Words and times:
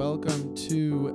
welcome 0.00 0.54
to. 0.54 1.12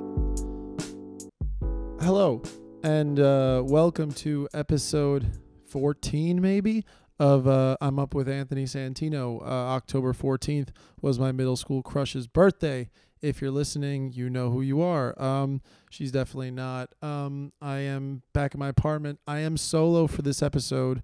Hello, 2.02 2.44
and 2.84 3.20
uh, 3.20 3.64
welcome 3.66 4.12
to 4.12 4.48
episode 4.54 5.40
14, 5.70 6.40
maybe, 6.40 6.86
of 7.18 7.48
uh, 7.48 7.78
I'm 7.82 7.98
Up 7.98 8.14
with 8.14 8.30
Anthony 8.30 8.66
Santino. 8.66 9.42
Uh, 9.42 9.46
October 9.46 10.14
14th 10.14 10.70
was 11.02 11.18
my 11.18 11.32
middle 11.32 11.56
school 11.56 11.82
crush's 11.82 12.28
birthday. 12.28 12.92
If 13.24 13.42
you're 13.42 13.50
listening, 13.50 14.12
you 14.14 14.30
know 14.30 14.52
who 14.52 14.62
you 14.62 14.84
are. 14.84 15.20
Um, 15.20 15.64
she's 15.90 16.12
definitely 16.12 16.52
not. 16.52 16.94
Um, 17.02 17.54
I 17.60 17.78
am 17.78 18.22
back 18.36 18.54
in 18.54 18.60
my 18.60 18.70
apartment. 18.70 19.20
I 19.26 19.40
am 19.40 19.58
solo 19.58 20.06
for 20.06 20.22
this 20.22 20.44
episode. 20.44 21.02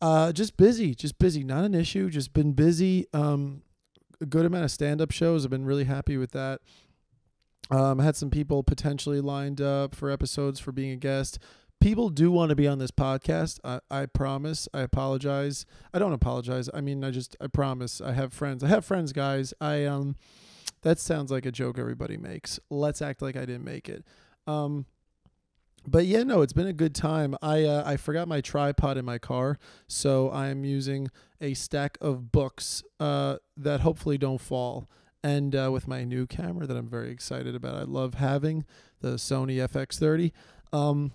Uh, 0.00 0.32
just 0.32 0.56
busy, 0.56 0.94
just 0.94 1.18
busy. 1.18 1.44
Not 1.44 1.64
an 1.64 1.74
issue. 1.74 2.08
Just 2.08 2.32
been 2.32 2.54
busy. 2.54 3.04
Um, 3.12 3.64
a 4.18 4.24
good 4.24 4.46
amount 4.46 4.64
of 4.64 4.70
stand-up 4.70 5.10
shows. 5.10 5.44
I've 5.44 5.50
been 5.50 5.66
really 5.66 5.84
happy 5.84 6.16
with 6.16 6.30
that. 6.30 6.62
Um, 7.72 8.00
I 8.00 8.04
had 8.04 8.16
some 8.16 8.28
people 8.28 8.62
potentially 8.62 9.22
lined 9.22 9.60
up 9.60 9.94
for 9.94 10.10
episodes 10.10 10.60
for 10.60 10.72
being 10.72 10.92
a 10.92 10.96
guest. 10.96 11.38
People 11.80 12.10
do 12.10 12.30
want 12.30 12.50
to 12.50 12.54
be 12.54 12.68
on 12.68 12.78
this 12.78 12.90
podcast. 12.90 13.60
I, 13.64 13.80
I 13.90 14.06
promise. 14.06 14.68
I 14.74 14.82
apologize. 14.82 15.64
I 15.92 15.98
don't 15.98 16.12
apologize. 16.12 16.68
I 16.74 16.82
mean, 16.82 17.02
I 17.02 17.10
just 17.10 17.34
I 17.40 17.46
promise. 17.46 18.02
I 18.02 18.12
have 18.12 18.34
friends. 18.34 18.62
I 18.62 18.68
have 18.68 18.84
friends, 18.84 19.14
guys. 19.14 19.54
I 19.58 19.86
um, 19.86 20.16
that 20.82 20.98
sounds 20.98 21.30
like 21.30 21.46
a 21.46 21.50
joke 21.50 21.78
everybody 21.78 22.18
makes. 22.18 22.60
Let's 22.68 23.00
act 23.00 23.22
like 23.22 23.36
I 23.36 23.46
didn't 23.46 23.64
make 23.64 23.88
it. 23.88 24.04
Um, 24.46 24.84
but 25.86 26.04
yeah, 26.04 26.24
no, 26.24 26.42
it's 26.42 26.52
been 26.52 26.66
a 26.66 26.74
good 26.74 26.94
time. 26.94 27.34
I 27.40 27.64
uh, 27.64 27.82
I 27.86 27.96
forgot 27.96 28.28
my 28.28 28.42
tripod 28.42 28.98
in 28.98 29.06
my 29.06 29.16
car, 29.16 29.58
so 29.88 30.30
I'm 30.30 30.66
using 30.66 31.08
a 31.40 31.54
stack 31.54 31.96
of 32.02 32.30
books 32.32 32.84
uh, 33.00 33.38
that 33.56 33.80
hopefully 33.80 34.18
don't 34.18 34.42
fall. 34.42 34.90
And 35.22 35.54
uh, 35.54 35.70
with 35.72 35.86
my 35.86 36.04
new 36.04 36.26
camera 36.26 36.66
that 36.66 36.76
I'm 36.76 36.88
very 36.88 37.10
excited 37.10 37.54
about, 37.54 37.76
I 37.76 37.82
love 37.82 38.14
having 38.14 38.64
the 39.00 39.14
Sony 39.14 39.56
FX30. 39.56 40.32
Um, 40.72 41.12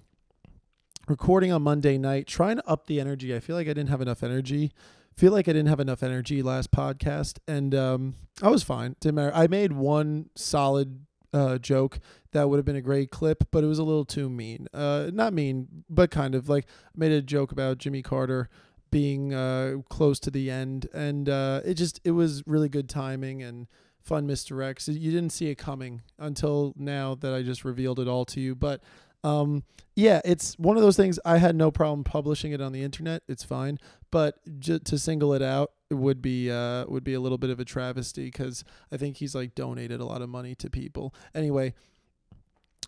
recording 1.08 1.52
on 1.52 1.62
Monday 1.62 1.98
night, 1.98 2.28
trying 2.28 2.58
to 2.58 2.68
up 2.68 2.88
the 2.88 3.00
energy. 3.00 3.36
I 3.36 3.40
feel 3.40 3.56
like 3.56 3.68
I 3.68 3.72
didn't 3.74 3.90
have 3.90 4.02
enough 4.02 4.24
energy. 4.24 4.72
Feel 5.16 5.32
like 5.32 5.48
I 5.48 5.54
didn't 5.54 5.70
have 5.70 5.80
enough 5.80 6.04
energy 6.04 6.44
last 6.44 6.72
podcast, 6.72 7.40
and 7.48 7.74
um, 7.74 8.16
I 8.42 8.50
was 8.50 8.64
fine. 8.64 8.96
Didn't 9.00 9.16
matter. 9.16 9.32
I 9.34 9.48
made 9.48 9.74
one 9.74 10.30
solid 10.36 11.06
uh, 11.34 11.58
joke 11.58 12.00
that 12.32 12.50
would 12.50 12.58
have 12.58 12.66
been 12.66 12.76
a 12.76 12.82
great 12.82 13.10
clip, 13.10 13.46
but 13.52 13.64
it 13.64 13.68
was 13.68 13.80
a 13.80 13.84
little 13.84 14.06
too 14.06 14.30
mean. 14.30 14.68
Uh, 14.74 15.10
not 15.12 15.34
mean, 15.34 15.84
but 15.90 16.12
kind 16.12 16.36
of 16.36 16.50
like 16.50 16.68
made 16.96 17.12
a 17.12 17.22
joke 17.22 17.52
about 17.52 17.80
Jimmy 17.80 18.04
Carter 18.04 18.50
being 18.92 19.34
uh, 19.34 19.78
close 19.90 20.20
to 20.20 20.32
the 20.32 20.52
end, 20.52 20.88
and 20.94 21.28
uh, 21.28 21.62
it 21.66 21.74
just 21.74 22.00
it 22.04 22.12
was 22.12 22.44
really 22.46 22.70
good 22.70 22.88
timing 22.88 23.42
and 23.42 23.68
fun 24.08 24.28
misdirects. 24.28 24.88
You 24.88 25.12
didn't 25.12 25.32
see 25.32 25.48
it 25.50 25.56
coming 25.56 26.02
until 26.18 26.74
now 26.78 27.16
that 27.16 27.34
I 27.34 27.44
just 27.44 27.66
revealed 27.66 28.00
it 28.00 28.08
all 28.08 28.26
to 28.26 28.40
you, 28.40 28.56
but. 28.56 28.82
Um, 29.24 29.64
yeah, 29.96 30.22
it's 30.24 30.54
one 30.60 30.78
of 30.78 30.84
those 30.84 30.96
things. 30.96 31.20
I 31.26 31.40
had 31.40 31.56
no 31.56 31.72
problem 31.72 32.04
publishing 32.04 32.52
it 32.52 32.62
on 32.62 32.72
the 32.72 32.84
internet. 32.84 33.24
It's 33.28 33.44
fine, 33.44 33.80
but 34.12 34.36
j- 34.60 34.78
to 34.78 35.00
single 35.00 35.34
it 35.34 35.42
out 35.42 35.72
would 35.90 36.22
be 36.22 36.52
uh, 36.52 36.86
would 36.88 37.04
be 37.04 37.16
a 37.16 37.20
little 37.20 37.40
bit 37.40 37.50
of 37.50 37.60
a 37.60 37.66
travesty 37.66 38.26
because 38.26 38.64
I 38.92 38.98
think 38.98 39.18
he's 39.18 39.34
like 39.34 39.56
donated 39.56 40.00
a 40.00 40.06
lot 40.06 40.22
of 40.22 40.30
money 40.30 40.54
to 40.56 40.70
people. 40.70 41.16
Anyway, 41.34 41.74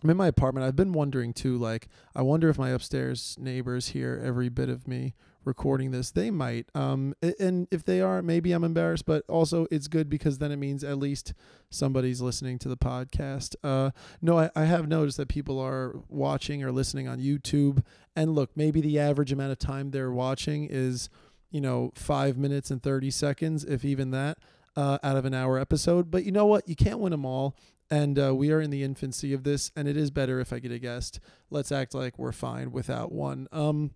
I'm 0.03 0.09
in 0.09 0.17
my 0.17 0.27
apartment. 0.27 0.65
I've 0.65 0.75
been 0.75 0.93
wondering 0.93 1.33
too. 1.33 1.57
Like, 1.57 1.87
I 2.15 2.21
wonder 2.21 2.47
if 2.47 2.57
my 2.57 2.69
upstairs 2.69 3.35
neighbors 3.39 3.89
hear 3.89 4.21
every 4.23 4.49
bit 4.49 4.69
of 4.69 4.87
me 4.87 5.15
recording 5.45 5.91
this. 5.91 6.11
They 6.11 6.31
might. 6.31 6.67
Um, 6.75 7.15
and 7.39 7.67
if 7.71 7.83
they 7.83 8.01
are, 8.01 8.21
maybe 8.21 8.51
I'm 8.51 8.63
embarrassed. 8.63 9.05
But 9.05 9.23
also, 9.27 9.67
it's 9.71 9.87
good 9.87 10.09
because 10.09 10.37
then 10.37 10.51
it 10.51 10.57
means 10.57 10.83
at 10.83 10.99
least 10.99 11.33
somebody's 11.69 12.21
listening 12.21 12.59
to 12.59 12.69
the 12.69 12.77
podcast. 12.77 13.55
Uh, 13.63 13.91
no, 14.21 14.37
I, 14.39 14.49
I 14.55 14.65
have 14.65 14.87
noticed 14.87 15.17
that 15.17 15.29
people 15.29 15.59
are 15.59 15.95
watching 16.07 16.63
or 16.63 16.71
listening 16.71 17.07
on 17.07 17.19
YouTube. 17.19 17.83
And 18.15 18.35
look, 18.35 18.51
maybe 18.55 18.81
the 18.81 18.99
average 18.99 19.31
amount 19.31 19.51
of 19.51 19.59
time 19.59 19.91
they're 19.91 20.11
watching 20.11 20.67
is, 20.69 21.09
you 21.51 21.61
know, 21.61 21.91
five 21.95 22.37
minutes 22.37 22.71
and 22.71 22.83
thirty 22.83 23.11
seconds, 23.11 23.63
if 23.63 23.85
even 23.85 24.11
that. 24.11 24.37
Uh, 24.75 24.97
out 25.03 25.17
of 25.17 25.25
an 25.25 25.33
hour 25.33 25.59
episode. 25.59 26.09
But 26.09 26.23
you 26.23 26.31
know 26.31 26.45
what? 26.45 26.69
You 26.69 26.75
can't 26.75 26.99
win 26.99 27.11
them 27.11 27.25
all. 27.25 27.55
And 27.91 28.19
uh, 28.19 28.35
we 28.35 28.51
are 28.51 28.61
in 28.61 28.69
the 28.69 28.83
infancy 28.83 29.33
of 29.33 29.43
this, 29.43 29.71
and 29.75 29.87
it 29.87 29.97
is 29.97 30.11
better 30.11 30.39
if 30.39 30.53
I 30.53 30.59
get 30.59 30.71
a 30.71 30.77
guest. 30.77 31.19
Let's 31.49 31.71
act 31.71 31.95
like 31.95 32.19
we're 32.19 32.31
fine 32.31 32.71
without 32.71 33.11
one. 33.11 33.47
Um, 33.51 33.91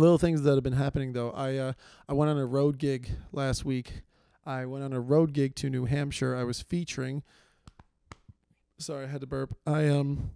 little 0.00 0.18
things 0.18 0.42
that 0.42 0.54
have 0.54 0.62
been 0.62 0.72
happening 0.72 1.12
though. 1.12 1.30
I 1.30 1.56
uh, 1.56 1.72
I 2.08 2.14
went 2.14 2.30
on 2.30 2.38
a 2.38 2.46
road 2.46 2.78
gig 2.78 3.10
last 3.32 3.64
week. 3.64 4.02
I 4.44 4.66
went 4.66 4.84
on 4.84 4.92
a 4.92 5.00
road 5.00 5.32
gig 5.32 5.54
to 5.56 5.70
New 5.70 5.84
Hampshire. 5.84 6.34
I 6.34 6.44
was 6.44 6.60
featuring. 6.60 7.22
Sorry, 8.78 9.04
I 9.04 9.08
had 9.08 9.20
to 9.20 9.26
burp. 9.26 9.56
I 9.66 9.88
um. 9.88 10.30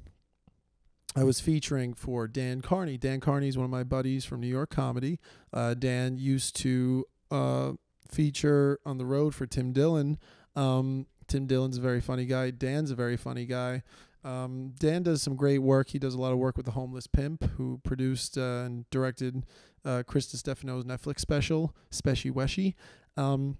I 1.18 1.24
was 1.24 1.40
featuring 1.40 1.94
for 1.94 2.28
Dan 2.28 2.60
Carney. 2.60 2.98
Dan 2.98 3.20
Carney 3.20 3.48
is 3.48 3.56
one 3.56 3.64
of 3.64 3.70
my 3.70 3.84
buddies 3.84 4.26
from 4.26 4.40
New 4.40 4.48
York 4.48 4.68
comedy. 4.68 5.18
Uh, 5.50 5.72
Dan 5.72 6.18
used 6.18 6.54
to 6.56 7.06
uh, 7.30 7.72
feature 8.10 8.78
on 8.84 8.98
the 8.98 9.06
road 9.06 9.34
for 9.34 9.46
Tim 9.46 9.72
Dillon. 9.72 10.18
Um, 10.54 11.06
Tim 11.26 11.46
Dillon's 11.46 11.78
a 11.78 11.80
very 11.80 12.02
funny 12.02 12.26
guy. 12.26 12.50
Dan's 12.50 12.90
a 12.90 12.94
very 12.94 13.16
funny 13.16 13.46
guy. 13.46 13.82
Um, 14.26 14.72
Dan 14.76 15.04
does 15.04 15.22
some 15.22 15.36
great 15.36 15.58
work. 15.58 15.90
He 15.90 16.00
does 16.00 16.14
a 16.14 16.20
lot 16.20 16.32
of 16.32 16.38
work 16.38 16.56
with 16.56 16.66
the 16.66 16.72
Homeless 16.72 17.06
Pimp, 17.06 17.44
who 17.52 17.80
produced 17.84 18.36
uh, 18.36 18.64
and 18.66 18.90
directed 18.90 19.46
uh, 19.84 20.02
Chris 20.04 20.26
Distefano's 20.26 20.84
Netflix 20.84 21.20
special, 21.20 21.76
Speshy 21.92 22.32
Weshy. 22.32 22.74
Um, 23.16 23.58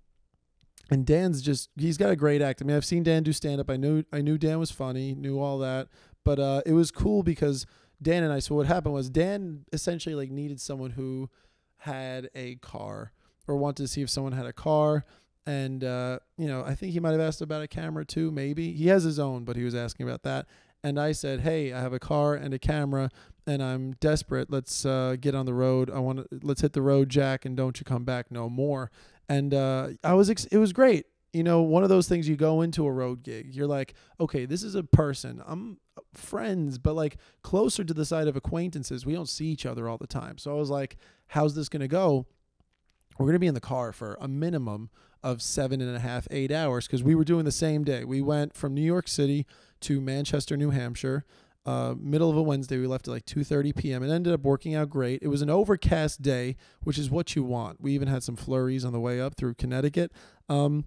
and 0.91 1.07
Dan's 1.07 1.41
just 1.41 1.71
he's 1.77 1.97
got 1.97 2.11
a 2.11 2.17
great 2.17 2.43
act. 2.43 2.61
I 2.61 2.65
mean, 2.65 2.77
I've 2.77 2.85
seen 2.85 3.05
Dan 3.05 3.23
do 3.23 3.33
stand 3.33 3.61
up. 3.61 3.71
I 3.71 3.77
knew 3.77 4.03
I 4.13 4.21
knew 4.21 4.39
Dan 4.39 4.59
was 4.59 4.73
funny, 4.73 5.15
knew 5.15 5.39
all 5.39 5.59
that, 5.59 5.87
but 6.25 6.41
uh, 6.41 6.63
it 6.67 6.73
was 6.73 6.91
cool 6.91 7.23
because 7.23 7.65
Dan 8.03 8.25
and 8.25 8.33
I. 8.33 8.41
So 8.41 8.57
what 8.57 8.67
happened 8.67 8.95
was 8.95 9.09
Dan 9.09 9.65
essentially 9.73 10.17
like 10.17 10.33
needed 10.33 10.61
someone 10.61 10.91
who 10.91 11.31
had 11.79 12.29
a 12.35 12.57
car 12.57 13.13
or 13.47 13.57
wanted 13.57 13.85
to 13.85 13.89
see 13.89 14.03
if 14.03 14.11
someone 14.11 14.33
had 14.33 14.47
a 14.47 14.53
car 14.53 15.05
and 15.47 15.85
uh, 15.85 16.19
you 16.37 16.47
know, 16.49 16.65
I 16.65 16.75
think 16.75 16.93
he 16.93 17.01
might 17.01 17.13
have 17.13 17.21
asked 17.21 17.41
about 17.41 17.63
a 17.63 17.69
camera 17.69 18.05
too. 18.05 18.31
Maybe 18.31 18.73
he 18.73 18.89
has 18.89 19.05
his 19.05 19.19
own, 19.19 19.45
but 19.45 19.57
he 19.57 19.65
was 19.65 19.75
asking 19.75 20.09
about 20.09 20.23
that. 20.25 20.47
And 20.83 21.01
I 21.01 21.13
said, 21.13 21.41
"Hey, 21.41 21.73
I 21.73 21.81
have 21.81 21.93
a 21.93 21.99
car 21.99 22.35
and 22.35 22.53
a 22.53 22.59
camera, 22.59 23.11
and 23.47 23.63
I'm 23.63 23.93
desperate. 24.01 24.51
Let's 24.51 24.85
uh, 24.85 25.17
get 25.21 25.35
on 25.35 25.47
the 25.47 25.55
road. 25.55 25.91
I 25.91 26.01
want 26.01 26.19
to 26.19 26.41
let's 26.43 26.61
hit 26.61 26.73
the 26.73 26.83
road, 26.83 27.09
Jack, 27.09 27.45
and 27.45 27.57
don't 27.57 27.79
you 27.79 27.85
come 27.85 28.05
back 28.05 28.31
no 28.31 28.49
more." 28.49 28.91
And 29.29 29.55
uh, 29.55 29.89
I 30.05 30.15
was, 30.15 30.31
ex- 30.31 30.45
it 30.47 30.59
was 30.59 30.73
great. 30.73 31.07
You 31.33 31.43
know, 31.43 31.63
one 31.63 31.83
of 31.83 31.89
those 31.89 32.09
things 32.09 32.29
you 32.29 32.37
go 32.37 32.63
into 32.63 32.87
a 32.87 32.93
road 32.93 33.23
gig, 33.23 33.55
you're 33.55 33.67
like, 33.67 33.95
okay, 34.21 34.47
this 34.47 34.63
is 34.63 34.75
a 34.75 34.83
person. 34.83 35.43
I'm 35.47 35.79
friends, 36.15 36.79
but 36.79 36.95
like 36.95 37.19
closer 37.43 37.85
to 37.85 37.93
the 37.93 38.05
side 38.05 38.29
of 38.29 38.37
acquaintances. 38.37 39.05
We 39.05 39.13
don't 39.13 39.29
see 39.29 39.47
each 39.47 39.67
other 39.67 39.89
all 39.89 39.99
the 39.99 40.07
time. 40.07 40.39
So 40.39 40.51
I 40.53 40.55
was 40.55 40.71
like, 40.71 40.97
how's 41.29 41.55
this 41.55 41.69
gonna 41.69 41.89
go? 41.89 42.27
We're 43.19 43.27
gonna 43.27 43.39
be 43.39 43.49
in 43.49 43.55
the 43.55 43.61
car 43.61 43.93
for 43.93 44.17
a 44.21 44.29
minimum 44.29 44.91
of 45.27 45.43
seven 45.43 45.81
and 45.81 45.97
a 45.97 45.99
half, 45.99 46.29
eight 46.31 46.53
hours 46.53 46.87
because 46.87 47.03
we 47.03 47.17
were 47.17 47.25
doing 47.25 47.45
the 47.45 47.51
same 47.51 47.83
day. 47.83 48.05
We 48.05 48.21
went 48.21 48.55
from 48.55 48.75
New 48.75 48.83
York 48.83 49.09
City 49.09 49.45
to 49.81 50.01
Manchester, 50.01 50.57
New 50.57 50.71
Hampshire. 50.71 51.25
Uh, 51.67 51.97
middle 51.99 52.31
of 52.31 52.37
a 52.37 52.43
Wednesday, 52.43 52.79
we 52.79 52.87
left 52.87 53.09
at 53.09 53.11
like 53.11 53.27
2:30 53.27 53.75
p.m. 53.75 54.05
It 54.05 54.11
ended 54.15 54.33
up 54.33 54.43
working 54.43 54.77
out 54.77 54.89
great. 54.89 55.21
It 55.23 55.27
was 55.27 55.43
an 55.43 55.51
overcast 55.51 56.23
day, 56.23 56.55
which 56.85 56.97
is 56.97 57.11
what 57.11 57.35
you 57.35 57.43
want. 57.43 57.81
We 57.81 57.93
even 57.93 58.07
had 58.07 58.23
some 58.23 58.37
flurries 58.37 58.85
on 58.85 58.93
the 58.93 59.01
way 59.01 59.21
up 59.21 59.35
through 59.35 59.55
Connecticut. 59.55 60.13
Um, 60.49 60.87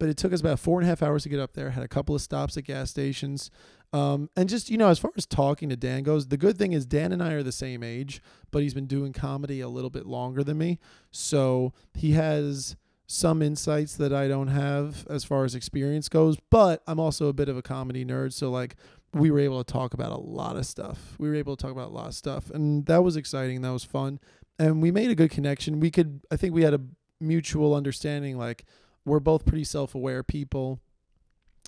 but 0.00 0.08
it 0.08 0.16
took 0.16 0.32
us 0.32 0.40
about 0.40 0.58
four 0.58 0.80
and 0.80 0.86
a 0.86 0.90
half 0.90 1.00
hours 1.00 1.22
to 1.22 1.28
get 1.28 1.38
up 1.38 1.52
there. 1.52 1.70
Had 1.70 1.84
a 1.84 1.88
couple 1.88 2.14
of 2.16 2.20
stops 2.20 2.56
at 2.56 2.64
gas 2.64 2.90
stations. 2.90 3.52
Um, 3.92 4.28
and 4.36 4.48
just, 4.48 4.68
you 4.68 4.76
know, 4.76 4.88
as 4.88 4.98
far 4.98 5.12
as 5.16 5.26
talking 5.26 5.68
to 5.68 5.76
Dan 5.76 6.02
goes, 6.02 6.26
the 6.26 6.36
good 6.36 6.58
thing 6.58 6.72
is 6.72 6.84
Dan 6.84 7.12
and 7.12 7.22
I 7.22 7.32
are 7.32 7.44
the 7.44 7.52
same 7.52 7.84
age, 7.84 8.20
but 8.50 8.62
he's 8.62 8.74
been 8.74 8.86
doing 8.86 9.12
comedy 9.12 9.60
a 9.60 9.68
little 9.68 9.90
bit 9.90 10.06
longer 10.06 10.42
than 10.42 10.58
me. 10.58 10.80
So 11.12 11.72
he 11.94 12.12
has 12.12 12.76
some 13.06 13.40
insights 13.42 13.96
that 13.96 14.12
I 14.12 14.28
don't 14.28 14.48
have 14.48 15.06
as 15.08 15.24
far 15.24 15.44
as 15.44 15.54
experience 15.54 16.08
goes, 16.08 16.36
but 16.50 16.82
I'm 16.86 16.98
also 16.98 17.28
a 17.28 17.32
bit 17.32 17.48
of 17.48 17.56
a 17.56 17.62
comedy 17.62 18.04
nerd. 18.04 18.32
So, 18.32 18.50
like, 18.50 18.76
we 19.12 19.30
were 19.30 19.38
able 19.38 19.62
to 19.62 19.72
talk 19.72 19.94
about 19.94 20.12
a 20.12 20.20
lot 20.20 20.56
of 20.56 20.66
stuff. 20.66 21.14
We 21.18 21.28
were 21.28 21.34
able 21.34 21.56
to 21.56 21.62
talk 21.62 21.72
about 21.72 21.88
a 21.88 21.94
lot 21.94 22.08
of 22.08 22.14
stuff. 22.14 22.50
And 22.50 22.84
that 22.86 23.02
was 23.02 23.16
exciting. 23.16 23.62
That 23.62 23.70
was 23.70 23.84
fun. 23.84 24.18
And 24.58 24.82
we 24.82 24.90
made 24.90 25.10
a 25.10 25.14
good 25.14 25.30
connection. 25.30 25.80
We 25.80 25.90
could, 25.90 26.20
I 26.30 26.36
think 26.36 26.54
we 26.54 26.62
had 26.62 26.74
a 26.74 26.80
mutual 27.20 27.74
understanding. 27.74 28.36
Like, 28.36 28.64
we're 29.04 29.20
both 29.20 29.46
pretty 29.46 29.64
self 29.64 29.94
aware 29.94 30.22
people 30.22 30.80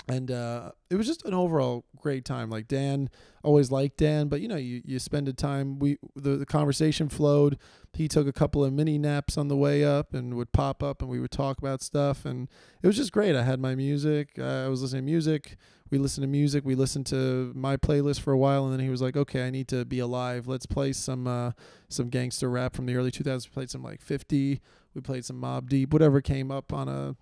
and 0.09 0.31
uh, 0.31 0.73
it 0.91 0.97
was 0.97 1.07
just 1.07 1.25
an 1.25 1.35
overall 1.35 1.85
great 1.97 2.25
time. 2.25 2.51
Like 2.51 2.69
Dan, 2.69 3.11
always 3.43 3.71
liked 3.71 3.97
Dan, 3.97 4.29
but 4.29 4.41
you 4.41 4.49
know, 4.49 4.57
you 4.57 4.83
you 4.85 4.99
spend 4.99 5.27
the 5.27 5.33
time. 5.33 5.79
We 5.79 5.99
the, 6.15 6.37
the 6.37 6.47
conversation 6.47 7.09
flowed. 7.09 7.59
He 7.95 8.07
took 8.07 8.27
a 8.29 8.33
couple 8.33 8.65
of 8.65 8.73
mini 8.73 8.99
naps 8.99 9.37
on 9.37 9.49
the 9.49 9.57
way 9.57 9.85
up 9.85 10.15
and 10.15 10.35
would 10.35 10.53
pop 10.53 10.83
up, 10.83 11.03
and 11.03 11.11
we 11.11 11.21
would 11.21 11.31
talk 11.31 11.59
about 11.59 11.83
stuff, 11.83 12.25
and 12.25 12.49
it 12.83 12.87
was 12.87 12.97
just 12.97 13.13
great. 13.13 13.35
I 13.35 13.43
had 13.43 13.61
my 13.61 13.75
music. 13.75 14.39
Uh, 14.39 14.65
I 14.67 14.69
was 14.69 14.83
listening 14.83 15.03
to 15.03 15.11
music. 15.11 15.57
We 15.91 15.99
listened 15.99 16.23
to 16.23 16.29
music. 16.29 16.65
We 16.67 16.75
listened 16.75 17.07
to 17.07 17.53
my 17.55 17.77
playlist 17.77 18.21
for 18.21 18.33
a 18.33 18.39
while, 18.39 18.65
and 18.65 18.73
then 18.73 18.81
he 18.81 18.91
was 18.91 19.01
like, 19.01 19.17
"Okay, 19.17 19.47
I 19.47 19.51
need 19.51 19.69
to 19.69 19.85
be 19.85 19.99
alive. 19.99 20.47
Let's 20.47 20.67
play 20.67 20.93
some 20.93 21.27
uh, 21.27 21.53
some 21.89 22.09
gangster 22.09 22.51
rap 22.51 22.75
from 22.77 22.87
the 22.87 22.97
early 22.97 23.11
2000s." 23.11 23.47
We 23.47 23.53
played 23.53 23.71
some 23.71 23.83
like 23.83 24.01
50. 24.01 24.61
We 24.95 25.01
played 25.01 25.25
some 25.25 25.41
Mobb 25.41 25.69
Deep, 25.69 25.93
whatever 25.93 26.21
came 26.21 26.51
up 26.51 26.73
on 26.73 26.89
a 26.89 27.17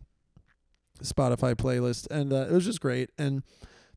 Spotify 1.02 1.54
playlist, 1.54 2.06
and 2.10 2.32
uh, 2.32 2.46
it 2.48 2.52
was 2.52 2.64
just 2.64 2.80
great. 2.80 3.10
And 3.18 3.42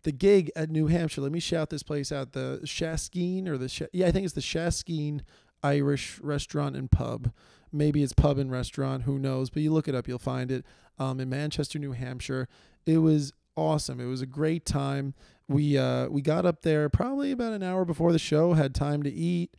the 0.04 0.12
gig 0.12 0.52
at 0.56 0.70
New 0.70 0.88
Hampshire. 0.88 1.22
Let 1.22 1.32
me 1.32 1.40
shout 1.40 1.70
this 1.70 1.84
place 1.84 2.12
out: 2.12 2.34
the 2.34 2.62
Shaskeen 2.64 3.48
or 3.48 3.58
the 3.58 3.70
Sh- 3.70 3.84
yeah, 3.94 4.08
I 4.08 4.12
think 4.12 4.26
it's 4.26 4.36
the 4.36 4.42
Shaskeen 4.42 5.22
Irish 5.64 6.20
Restaurant 6.22 6.76
and 6.76 6.90
Pub. 6.90 7.32
Maybe 7.72 8.02
it's 8.02 8.14
pub 8.14 8.38
and 8.40 8.52
restaurant. 8.52 9.04
Who 9.04 9.20
knows? 9.20 9.50
But 9.50 9.62
you 9.62 9.72
look 9.72 9.88
it 9.88 9.94
up, 9.94 10.08
you'll 10.08 10.18
find 10.18 10.52
it. 10.52 10.66
Um, 10.98 11.20
in 11.20 11.30
Manchester, 11.30 11.80
New 11.80 11.94
Hampshire. 11.94 12.50
It 12.86 12.98
was 12.98 13.32
awesome. 13.56 14.02
It 14.02 14.06
was 14.06 14.22
a 14.22 14.26
great 14.26 14.66
time. 14.66 15.14
We 15.48 15.78
uh, 15.78 16.08
we 16.10 16.22
got 16.22 16.46
up 16.46 16.62
there 16.62 16.90
probably 16.90 17.32
about 17.32 17.54
an 17.54 17.64
hour 17.64 17.86
before 17.86 18.12
the 18.12 18.20
show. 18.20 18.54
Had 18.54 18.76
time 18.76 19.04
to 19.04 19.12
eat, 19.12 19.56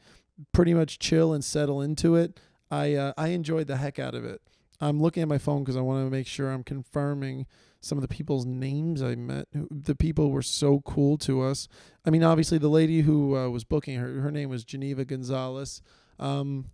pretty 0.52 0.74
much 0.74 0.98
chill 0.98 1.32
and 1.32 1.44
settle 1.44 1.80
into 1.80 2.16
it. 2.16 2.38
I 2.70 2.94
uh, 2.94 3.12
I 3.16 3.28
enjoyed 3.28 3.66
the 3.68 3.76
heck 3.76 3.98
out 3.98 4.14
of 4.14 4.24
it. 4.24 4.42
I'm 4.80 5.00
looking 5.00 5.22
at 5.22 5.28
my 5.28 5.38
phone 5.38 5.62
because 5.62 5.76
I 5.76 5.80
want 5.80 6.06
to 6.06 6.10
make 6.10 6.26
sure 6.26 6.50
I'm 6.50 6.64
confirming 6.64 7.46
some 7.80 7.98
of 7.98 8.02
the 8.02 8.08
people's 8.08 8.46
names 8.46 9.02
I 9.02 9.14
met. 9.14 9.48
The 9.52 9.94
people 9.94 10.30
were 10.30 10.42
so 10.42 10.80
cool 10.80 11.16
to 11.18 11.42
us. 11.42 11.68
I 12.04 12.10
mean, 12.10 12.22
obviously, 12.22 12.58
the 12.58 12.68
lady 12.68 13.02
who 13.02 13.36
uh, 13.36 13.48
was 13.48 13.64
booking 13.64 13.98
her, 13.98 14.20
her 14.20 14.30
name 14.30 14.48
was 14.48 14.64
Geneva 14.64 15.04
Gonzalez. 15.04 15.82
Um, 16.18 16.66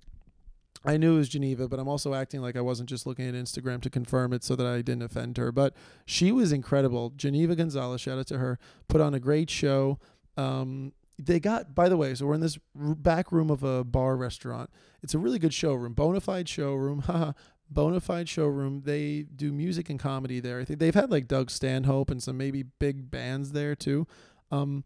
I 0.85 0.97
knew 0.97 1.15
it 1.15 1.19
was 1.19 1.29
Geneva, 1.29 1.69
but 1.69 1.81
I'm 1.81 1.89
also 1.89 2.15
acting 2.15 2.41
like 2.41 2.57
I 2.57 2.61
wasn't 2.61 2.89
just 2.89 3.07
looking 3.07 3.27
at 3.29 3.35
Instagram 3.35 3.81
to 3.83 3.91
confirm 3.91 4.33
it 4.33 4.45
so 4.45 4.55
that 4.55 4.67
I 4.67 4.83
didn't 4.83 5.03
offend 5.03 5.37
her. 5.37 5.51
But 5.51 5.75
she 6.05 6.31
was 6.31 6.53
incredible. 6.53 7.11
Geneva 7.17 7.57
Gonzalez, 7.57 8.01
shout 8.01 8.19
out 8.19 8.27
to 8.29 8.39
her, 8.39 8.59
put 8.89 9.01
on 9.01 9.15
a 9.15 9.21
great 9.21 9.51
show. 9.51 9.99
Um, 10.37 10.93
they 11.19 11.41
got, 11.41 11.75
by 11.75 11.89
the 11.89 11.97
way, 11.97 12.15
so 12.15 12.27
we're 12.27 12.35
in 12.35 12.41
this 12.41 12.59
back 12.75 13.33
room 13.33 13.51
of 13.51 13.63
a 13.63 13.83
bar 13.83 14.17
restaurant. 14.17 14.71
It's 15.03 15.15
a 15.15 15.19
really 15.19 15.39
good 15.39 15.55
showroom, 15.55 15.95
bona 15.95 16.21
fide 16.21 16.49
showroom. 16.49 17.03
bona 17.69 18.01
fide 18.01 18.29
showroom. 18.29 18.83
They 18.85 19.23
do 19.23 19.53
music 19.53 19.91
and 19.91 19.99
comedy 19.99 20.41
there. 20.41 20.61
I 20.61 20.65
think 20.65 20.79
they've 20.79 20.95
had 20.95 21.11
like 21.11 21.29
Doug 21.29 21.51
Stanhope 21.51 22.11
and 22.11 22.23
some 22.23 22.37
maybe 22.37 22.63
big 22.63 23.11
bands 23.11 23.53
there 23.53 23.75
too. 23.75 24.07
Um, 24.51 24.85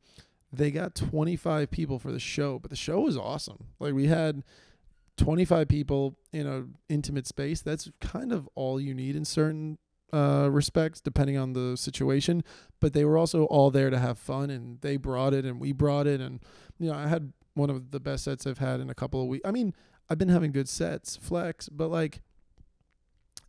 they 0.52 0.70
got 0.70 0.94
25 0.94 1.70
people 1.70 1.98
for 1.98 2.10
the 2.10 2.18
show, 2.18 2.58
but 2.58 2.70
the 2.70 2.76
show 2.76 3.00
was 3.00 3.16
awesome. 3.16 3.66
Like 3.78 3.94
we 3.94 4.06
had 4.06 4.42
25 5.16 5.68
people 5.68 6.16
in 6.32 6.46
a 6.46 6.64
intimate 6.92 7.26
space. 7.26 7.60
That's 7.60 7.90
kind 8.00 8.32
of 8.32 8.48
all 8.54 8.80
you 8.80 8.94
need 8.94 9.14
in 9.14 9.24
certain 9.24 9.78
uh, 10.12 10.48
respects, 10.50 11.00
depending 11.00 11.36
on 11.36 11.52
the 11.52 11.76
situation. 11.76 12.42
But 12.80 12.94
they 12.94 13.04
were 13.04 13.18
also 13.18 13.44
all 13.44 13.70
there 13.70 13.90
to 13.90 13.98
have 13.98 14.18
fun, 14.18 14.50
and 14.50 14.80
they 14.80 14.96
brought 14.96 15.34
it, 15.34 15.44
and 15.44 15.60
we 15.60 15.72
brought 15.72 16.06
it, 16.06 16.20
and 16.20 16.40
you 16.78 16.90
know 16.90 16.96
I 16.96 17.06
had 17.06 17.32
one 17.54 17.70
of 17.70 17.90
the 17.90 18.00
best 18.00 18.24
sets 18.24 18.46
I've 18.46 18.58
had 18.58 18.80
in 18.80 18.90
a 18.90 18.94
couple 18.94 19.20
of 19.20 19.28
weeks. 19.28 19.46
I 19.46 19.50
mean, 19.50 19.74
I've 20.08 20.18
been 20.18 20.28
having 20.28 20.52
good 20.52 20.68
sets, 20.68 21.16
flex, 21.16 21.68
but 21.68 21.90
like 21.90 22.22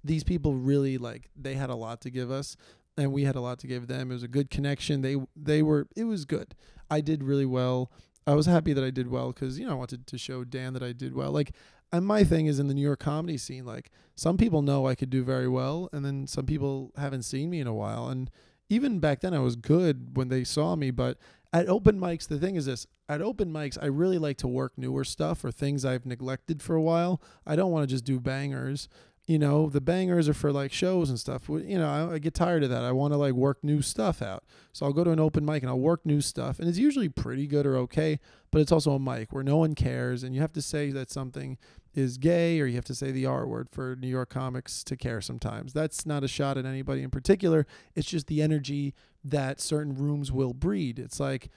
these 0.03 0.23
people 0.23 0.55
really 0.55 0.97
like 0.97 1.29
they 1.35 1.53
had 1.53 1.69
a 1.69 1.75
lot 1.75 2.01
to 2.01 2.09
give 2.09 2.31
us 2.31 2.57
and 2.97 3.11
we 3.11 3.23
had 3.23 3.35
a 3.35 3.41
lot 3.41 3.59
to 3.59 3.67
give 3.67 3.87
them. 3.87 4.11
It 4.11 4.13
was 4.13 4.23
a 4.23 4.27
good 4.27 4.49
connection. 4.49 5.01
They 5.01 5.17
they 5.35 5.61
were 5.61 5.87
it 5.95 6.05
was 6.05 6.25
good. 6.25 6.55
I 6.89 7.01
did 7.01 7.23
really 7.23 7.45
well. 7.45 7.91
I 8.27 8.35
was 8.35 8.45
happy 8.45 8.73
that 8.73 8.83
I 8.83 8.91
did 8.91 9.09
well 9.09 9.31
because 9.31 9.57
you 9.59 9.65
know 9.65 9.71
I 9.71 9.75
wanted 9.75 10.07
to 10.07 10.17
show 10.17 10.43
Dan 10.43 10.73
that 10.73 10.83
I 10.83 10.93
did 10.93 11.15
well. 11.15 11.31
Like, 11.31 11.53
and 11.91 12.05
my 12.05 12.23
thing 12.23 12.45
is 12.45 12.59
in 12.59 12.67
the 12.67 12.73
New 12.73 12.81
York 12.81 12.99
comedy 12.99 13.37
scene. 13.37 13.65
Like, 13.65 13.91
some 14.15 14.37
people 14.37 14.61
know 14.61 14.87
I 14.87 14.95
could 14.95 15.09
do 15.09 15.23
very 15.23 15.47
well, 15.47 15.89
and 15.91 16.05
then 16.05 16.27
some 16.27 16.45
people 16.45 16.91
haven't 16.97 17.23
seen 17.23 17.49
me 17.49 17.59
in 17.59 17.67
a 17.67 17.73
while. 17.73 18.07
And 18.07 18.29
even 18.69 18.99
back 18.99 19.21
then, 19.21 19.33
I 19.33 19.39
was 19.39 19.55
good 19.55 20.15
when 20.15 20.29
they 20.29 20.43
saw 20.43 20.75
me. 20.75 20.91
But 20.91 21.17
at 21.51 21.67
open 21.67 21.99
mics, 21.99 22.27
the 22.27 22.37
thing 22.37 22.55
is 22.55 22.65
this: 22.65 22.85
at 23.09 23.21
open 23.21 23.51
mics, 23.51 23.77
I 23.81 23.87
really 23.87 24.19
like 24.19 24.37
to 24.37 24.47
work 24.47 24.73
newer 24.77 25.03
stuff 25.03 25.43
or 25.43 25.51
things 25.51 25.83
I've 25.83 26.05
neglected 26.05 26.61
for 26.61 26.75
a 26.75 26.81
while. 26.81 27.21
I 27.45 27.55
don't 27.55 27.71
want 27.71 27.87
to 27.87 27.93
just 27.93 28.05
do 28.05 28.19
bangers 28.19 28.87
you 29.25 29.39
know 29.39 29.69
the 29.69 29.81
bangers 29.81 30.27
are 30.27 30.33
for 30.33 30.51
like 30.51 30.71
shows 30.71 31.09
and 31.09 31.19
stuff. 31.19 31.47
You 31.47 31.77
know 31.77 31.89
I, 31.89 32.15
I 32.15 32.19
get 32.19 32.33
tired 32.33 32.63
of 32.63 32.69
that. 32.69 32.83
I 32.83 32.91
want 32.91 33.13
to 33.13 33.17
like 33.17 33.33
work 33.33 33.63
new 33.63 33.81
stuff 33.81 34.21
out. 34.21 34.43
So 34.73 34.85
i'll 34.85 34.93
go 34.93 35.03
to 35.03 35.11
an 35.11 35.19
open 35.19 35.45
mic 35.45 35.63
and 35.63 35.69
i'll 35.69 35.79
work 35.79 36.05
new 36.05 36.21
stuff 36.21 36.59
and 36.59 36.67
it's 36.67 36.77
usually 36.77 37.09
pretty 37.09 37.47
good 37.47 37.65
or 37.65 37.75
okay 37.77 38.19
but 38.51 38.61
it's 38.61 38.71
also 38.71 38.91
a 38.91 38.99
mic 38.99 39.31
where 39.31 39.43
no 39.43 39.57
one 39.57 39.75
cares 39.75 40.23
and 40.23 40.33
you 40.33 40.41
have 40.41 40.53
to 40.53 40.61
say 40.61 40.91
that 40.91 41.11
something 41.11 41.57
is 41.93 42.17
gay 42.17 42.59
or 42.59 42.65
you 42.65 42.75
have 42.75 42.85
to 42.85 42.95
say 42.95 43.11
the 43.11 43.25
r 43.25 43.45
word 43.45 43.67
for 43.69 43.95
new 43.99 44.07
york 44.07 44.29
comics 44.29 44.83
to 44.83 44.95
care 44.95 45.21
sometimes. 45.21 45.73
That's 45.73 46.05
not 46.05 46.23
a 46.23 46.27
shot 46.27 46.57
at 46.57 46.65
anybody 46.65 47.03
in 47.03 47.09
particular. 47.09 47.65
It's 47.95 48.07
just 48.07 48.27
the 48.27 48.41
energy 48.41 48.93
that 49.23 49.59
certain 49.59 49.95
rooms 49.95 50.31
will 50.31 50.53
breed. 50.53 50.99
It's 50.99 51.19
like 51.19 51.49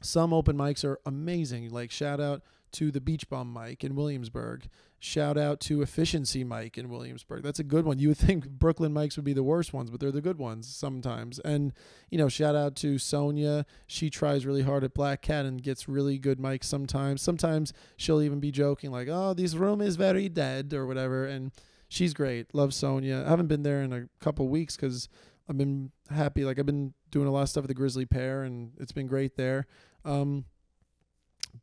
some 0.00 0.32
open 0.32 0.56
mics 0.56 0.84
are 0.84 0.98
amazing. 1.06 1.70
Like 1.70 1.90
shout 1.90 2.20
out 2.20 2.42
to 2.72 2.90
the 2.90 3.00
Beach 3.00 3.28
Bum 3.28 3.52
Mike 3.52 3.84
in 3.84 3.94
Williamsburg. 3.94 4.68
Shout 5.04 5.36
out 5.36 5.58
to 5.62 5.82
Efficiency 5.82 6.44
Mike 6.44 6.78
in 6.78 6.88
Williamsburg. 6.88 7.42
That's 7.42 7.58
a 7.58 7.64
good 7.64 7.84
one. 7.84 7.98
You 7.98 8.08
would 8.08 8.18
think 8.18 8.48
Brooklyn 8.48 8.94
mics 8.94 9.16
would 9.16 9.24
be 9.24 9.32
the 9.32 9.42
worst 9.42 9.72
ones, 9.72 9.90
but 9.90 9.98
they're 9.98 10.12
the 10.12 10.20
good 10.20 10.38
ones 10.38 10.72
sometimes. 10.72 11.40
And, 11.40 11.72
you 12.08 12.18
know, 12.18 12.28
shout 12.28 12.54
out 12.54 12.76
to 12.76 12.98
Sonia. 12.98 13.66
She 13.88 14.10
tries 14.10 14.46
really 14.46 14.62
hard 14.62 14.84
at 14.84 14.94
Black 14.94 15.20
Cat 15.20 15.44
and 15.44 15.60
gets 15.60 15.88
really 15.88 16.18
good 16.18 16.38
mics 16.38 16.64
sometimes. 16.64 17.20
Sometimes 17.20 17.72
she'll 17.96 18.22
even 18.22 18.38
be 18.38 18.52
joking, 18.52 18.92
like, 18.92 19.08
oh, 19.10 19.34
this 19.34 19.54
room 19.54 19.80
is 19.80 19.96
very 19.96 20.28
dead 20.28 20.72
or 20.72 20.86
whatever. 20.86 21.24
And 21.24 21.50
she's 21.88 22.14
great. 22.14 22.54
Love 22.54 22.72
Sonia. 22.72 23.24
I 23.26 23.30
haven't 23.30 23.48
been 23.48 23.64
there 23.64 23.82
in 23.82 23.92
a 23.92 24.08
couple 24.20 24.46
weeks 24.48 24.76
because 24.76 25.08
I've 25.48 25.58
been 25.58 25.90
happy. 26.10 26.44
Like, 26.44 26.60
I've 26.60 26.66
been 26.66 26.94
doing 27.10 27.26
a 27.26 27.32
lot 27.32 27.42
of 27.42 27.48
stuff 27.48 27.64
at 27.64 27.68
the 27.68 27.74
Grisly 27.74 28.06
Pear 28.06 28.44
and 28.44 28.70
it's 28.78 28.92
been 28.92 29.08
great 29.08 29.36
there. 29.36 29.66
Um, 30.04 30.44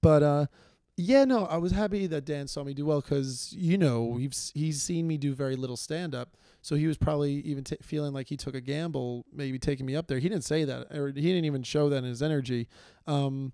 but, 0.02 0.24
uh, 0.24 0.46
yeah, 1.02 1.24
no, 1.24 1.46
I 1.46 1.56
was 1.58 1.72
happy 1.72 2.08
that 2.08 2.26
Dan 2.26 2.48
saw 2.48 2.62
me 2.62 2.74
do 2.74 2.86
well 2.86 3.00
because 3.00 3.54
you 3.58 3.78
know 3.78 4.18
he's 4.18 4.52
he's 4.54 4.82
seen 4.82 5.08
me 5.08 5.18
do 5.18 5.34
very 5.34 5.56
little 5.56 5.78
stand 5.78 6.14
up, 6.14 6.36
so 6.62 6.76
he 6.76 6.88
was 6.88 6.98
probably 6.98 7.36
even 7.36 7.64
t- 7.64 7.78
feeling 7.82 8.12
like 8.12 8.28
he 8.28 8.36
took 8.36 8.54
a 8.54 8.60
gamble, 8.60 9.26
maybe 9.32 9.58
taking 9.58 9.86
me 9.86 9.96
up 9.96 10.08
there. 10.08 10.20
He 10.20 10.28
didn't 10.28 10.44
say 10.44 10.66
that, 10.66 10.94
or 10.94 11.08
he 11.08 11.22
didn't 11.22 11.46
even 11.46 11.64
show 11.64 11.88
that 11.88 12.00
in 12.00 12.04
his 12.04 12.22
energy. 12.22 12.68
Um, 13.08 13.54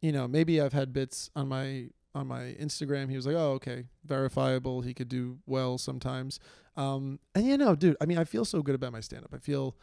you 0.00 0.12
know, 0.12 0.28
maybe 0.28 0.60
I've 0.60 0.74
had 0.74 0.92
bits 0.92 1.28
on 1.34 1.48
my 1.48 1.88
on 2.14 2.28
my 2.28 2.54
Instagram. 2.60 3.10
He 3.10 3.16
was 3.16 3.26
like, 3.26 3.34
"Oh, 3.34 3.54
okay, 3.54 3.86
verifiable. 4.04 4.82
He 4.82 4.94
could 4.94 5.08
do 5.08 5.38
well 5.44 5.78
sometimes." 5.78 6.38
Um, 6.76 7.18
and 7.34 7.46
you 7.46 7.58
know, 7.58 7.74
dude, 7.74 7.96
I 8.00 8.06
mean, 8.06 8.18
I 8.18 8.24
feel 8.24 8.44
so 8.44 8.62
good 8.62 8.76
about 8.76 8.92
my 8.92 9.00
stand 9.00 9.24
up. 9.24 9.34
I 9.34 9.38
feel 9.38 9.76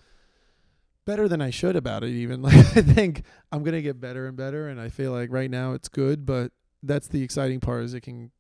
better 1.04 1.28
than 1.28 1.42
I 1.42 1.50
should 1.50 1.76
about 1.76 2.06
it. 2.06 2.12
Even 2.12 2.42
like 2.44 2.78
I 2.78 2.82
think 2.82 3.24
I'm 3.52 3.62
gonna 3.62 3.82
get 3.82 4.00
better 4.00 4.26
and 4.26 4.38
better, 4.38 4.70
and 4.70 4.80
I 4.80 4.88
feel 4.88 5.12
like 5.12 5.34
right 5.34 5.52
now 5.52 5.74
it's 5.74 5.90
good, 5.90 6.26
but 6.26 6.54
that's 6.84 7.08
the 7.08 7.24
exciting 7.24 7.60
part 7.60 7.84
is 7.84 7.94
it 7.94 8.02
can 8.02 8.32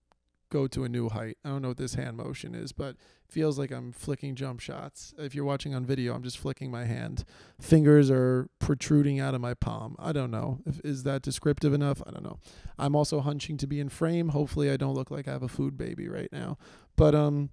go 0.51 0.67
to 0.67 0.83
a 0.83 0.89
new 0.89 1.09
height. 1.09 1.37
I 1.43 1.49
don't 1.49 1.63
know 1.63 1.69
what 1.69 1.77
this 1.77 1.95
hand 1.95 2.15
motion 2.15 2.53
is, 2.53 2.71
but 2.71 2.95
feels 3.27 3.57
like 3.57 3.71
I'm 3.71 3.91
flicking 3.91 4.35
jump 4.35 4.59
shots. 4.59 5.11
If 5.17 5.33
you're 5.33 5.45
watching 5.45 5.73
on 5.73 5.83
video, 5.83 6.13
I'm 6.13 6.21
just 6.21 6.37
flicking 6.37 6.69
my 6.69 6.85
hand. 6.85 7.25
Fingers 7.59 8.11
are 8.11 8.47
protruding 8.59 9.19
out 9.19 9.33
of 9.33 9.41
my 9.41 9.55
palm. 9.55 9.95
I 9.97 10.11
don't 10.11 10.29
know. 10.29 10.59
If, 10.67 10.79
is 10.83 11.03
that 11.03 11.23
descriptive 11.23 11.73
enough? 11.73 12.03
I 12.05 12.11
don't 12.11 12.23
know. 12.23 12.37
I'm 12.77 12.95
also 12.95 13.19
hunching 13.21 13.57
to 13.57 13.67
be 13.67 13.79
in 13.79 13.89
frame. 13.89 14.29
Hopefully 14.29 14.69
I 14.69 14.77
don't 14.77 14.93
look 14.93 15.09
like 15.09 15.27
I 15.27 15.31
have 15.31 15.41
a 15.41 15.47
food 15.47 15.75
baby 15.75 16.07
right 16.07 16.29
now. 16.31 16.59
But 16.95 17.15
um 17.15 17.49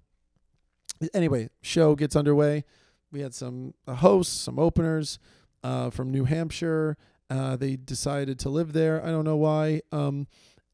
anyway, 1.13 1.49
show 1.61 1.95
gets 1.95 2.15
underway. 2.15 2.63
We 3.11 3.21
had 3.21 3.33
some 3.33 3.73
uh, 3.87 3.95
hosts, 3.95 4.37
some 4.37 4.59
openers 4.59 5.19
uh, 5.63 5.89
from 5.89 6.11
New 6.11 6.25
Hampshire. 6.25 6.97
Uh, 7.29 7.55
they 7.55 7.75
decided 7.75 8.37
to 8.39 8.49
live 8.49 8.73
there. 8.73 9.03
I 9.03 9.07
don't 9.07 9.25
know 9.25 9.37
why. 9.37 9.81
Um, 9.91 10.27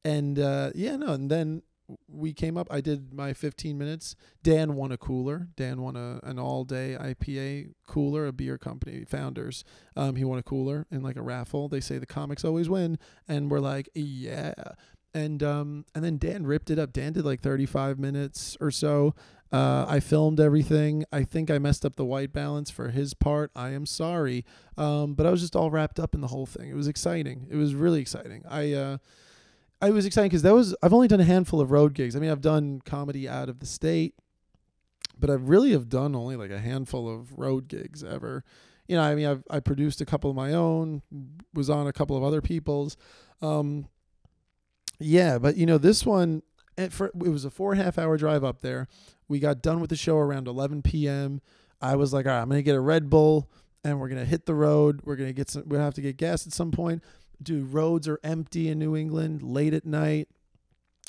and 0.08 0.40
uh, 0.40 0.72
yeah, 0.74 0.96
no, 0.96 1.08
and 1.08 1.30
then 1.30 1.64
we 2.08 2.32
came 2.34 2.58
up. 2.58 2.68
I 2.72 2.80
did 2.80 3.14
my 3.14 3.34
15 3.34 3.78
minutes. 3.78 4.16
Dan 4.42 4.76
won 4.76 4.92
a 4.94 4.98
cooler. 4.98 5.50
Dan 5.58 5.82
won 5.82 5.98
a 5.98 6.20
an 6.24 6.40
all 6.40 6.64
day 6.64 6.98
IPA 7.00 7.74
cooler, 7.86 8.26
a 8.26 8.32
beer 8.32 8.58
company 8.58 9.04
founders. 9.04 9.66
Um, 9.98 10.16
he 10.16 10.24
won 10.24 10.40
a 10.40 10.44
cooler 10.44 10.88
in 10.90 11.04
like 11.04 11.18
a 11.18 11.22
raffle. 11.22 11.68
They 11.68 11.82
say 11.82 11.98
the 11.98 12.06
comics 12.06 12.46
always 12.46 12.70
win, 12.70 12.98
and 13.28 13.52
we're 13.52 13.60
like, 13.60 13.90
yeah. 13.94 14.54
And 15.14 15.44
um, 15.44 15.86
and 15.94 16.06
then 16.06 16.18
Dan 16.18 16.46
ripped 16.46 16.70
it 16.70 16.80
up. 16.80 16.94
Dan 16.94 17.12
did 17.12 17.26
like 17.26 17.42
35 17.42 18.00
minutes 18.00 18.56
or 18.62 18.72
so. 18.72 19.14
Uh, 19.52 19.86
I 19.88 20.00
filmed 20.00 20.40
everything. 20.40 21.04
I 21.12 21.24
think 21.24 21.52
I 21.52 21.58
messed 21.58 21.86
up 21.86 21.96
the 21.98 22.06
white 22.06 22.32
balance 22.32 22.70
for 22.70 22.90
his 22.90 23.14
part. 23.14 23.52
I 23.56 23.70
am 23.70 23.86
sorry. 23.86 24.46
Um, 24.78 25.16
but 25.16 25.26
I 25.26 25.32
was 25.32 25.42
just 25.42 25.56
all 25.56 25.72
wrapped 25.72 26.00
up 26.00 26.16
in 26.16 26.22
the 26.22 26.28
whole 26.28 26.46
thing. 26.46 26.70
It 26.70 26.76
was 26.76 26.88
exciting. 26.88 27.48
It 27.50 27.56
was 27.56 27.74
really 27.74 28.02
exciting. 28.02 28.44
I 28.50 28.74
uh, 28.74 28.98
I 29.82 29.92
was 29.92 30.06
excited 30.06 30.30
because 30.30 30.42
that 30.42 30.54
was 30.54 30.76
I've 30.82 30.94
only 30.94 31.08
done 31.08 31.20
a 31.20 31.26
handful 31.26 31.62
of 31.62 31.72
road 31.72 31.94
gigs. 31.94 32.16
I 32.16 32.20
mean, 32.20 32.32
I've 32.32 32.42
done 32.42 32.82
comedy 32.84 33.30
out 33.30 33.50
of 33.50 33.60
the 33.60 33.66
state, 33.66 34.16
but 35.20 35.30
I 35.30 35.34
really 35.34 35.72
have 35.72 35.90
done 35.90 36.16
only 36.16 36.36
like 36.36 36.52
a 36.52 36.60
handful 36.60 37.10
of 37.10 37.38
road 37.38 37.68
gigs 37.68 38.04
ever. 38.04 38.44
You 38.88 38.96
know, 38.96 39.04
I 39.04 39.16
mean, 39.16 39.28
I've 39.28 39.44
I 39.50 39.60
produced 39.60 40.02
a 40.02 40.06
couple 40.06 40.30
of 40.30 40.36
my 40.36 40.54
own, 40.54 41.04
was 41.54 41.70
on 41.70 41.88
a 41.88 41.94
couple 41.94 42.18
of 42.18 42.24
other 42.24 42.42
people's. 42.42 42.98
Um, 43.42 43.88
yeah, 45.00 45.38
but 45.38 45.58
you 45.58 45.66
know, 45.66 45.78
this 45.78 46.06
one 46.06 46.42
it, 46.78 46.92
for, 46.92 47.08
it 47.08 47.30
was 47.30 47.46
a 47.46 47.52
four 47.52 47.72
and 47.72 47.82
a 47.82 47.84
half 47.84 47.98
hour 47.98 48.18
drive 48.18 48.44
up 48.44 48.62
there. 48.62 48.88
We 49.28 49.40
got 49.40 49.62
done 49.62 49.80
with 49.80 49.90
the 49.90 49.96
show 49.96 50.18
around 50.18 50.48
11 50.48 50.84
p.m. 50.84 51.42
I 51.82 51.96
was 51.96 52.14
like, 52.14 52.26
all 52.26 52.32
right, 52.32 52.42
I'm 52.42 52.50
gonna 52.50 52.62
get 52.62 52.76
a 52.76 52.82
Red 52.82 53.10
Bull 53.10 53.50
and 53.84 54.00
we're 54.00 54.10
gonna 54.10 54.26
hit 54.26 54.46
the 54.46 54.56
road. 54.56 55.02
We're 55.04 55.18
gonna 55.18 55.34
get 55.34 55.50
some. 55.50 55.64
we 55.68 55.78
have 55.78 55.94
to 55.96 56.02
get 56.02 56.18
gas 56.18 56.48
at 56.48 56.54
some 56.54 56.72
point 56.72 57.04
dude, 57.42 57.74
roads 57.74 58.08
are 58.08 58.20
empty 58.24 58.70
in 58.70 58.80
New 58.80 58.96
England 58.96 59.42
late 59.44 59.74
at 59.74 59.86
night. 59.86 60.28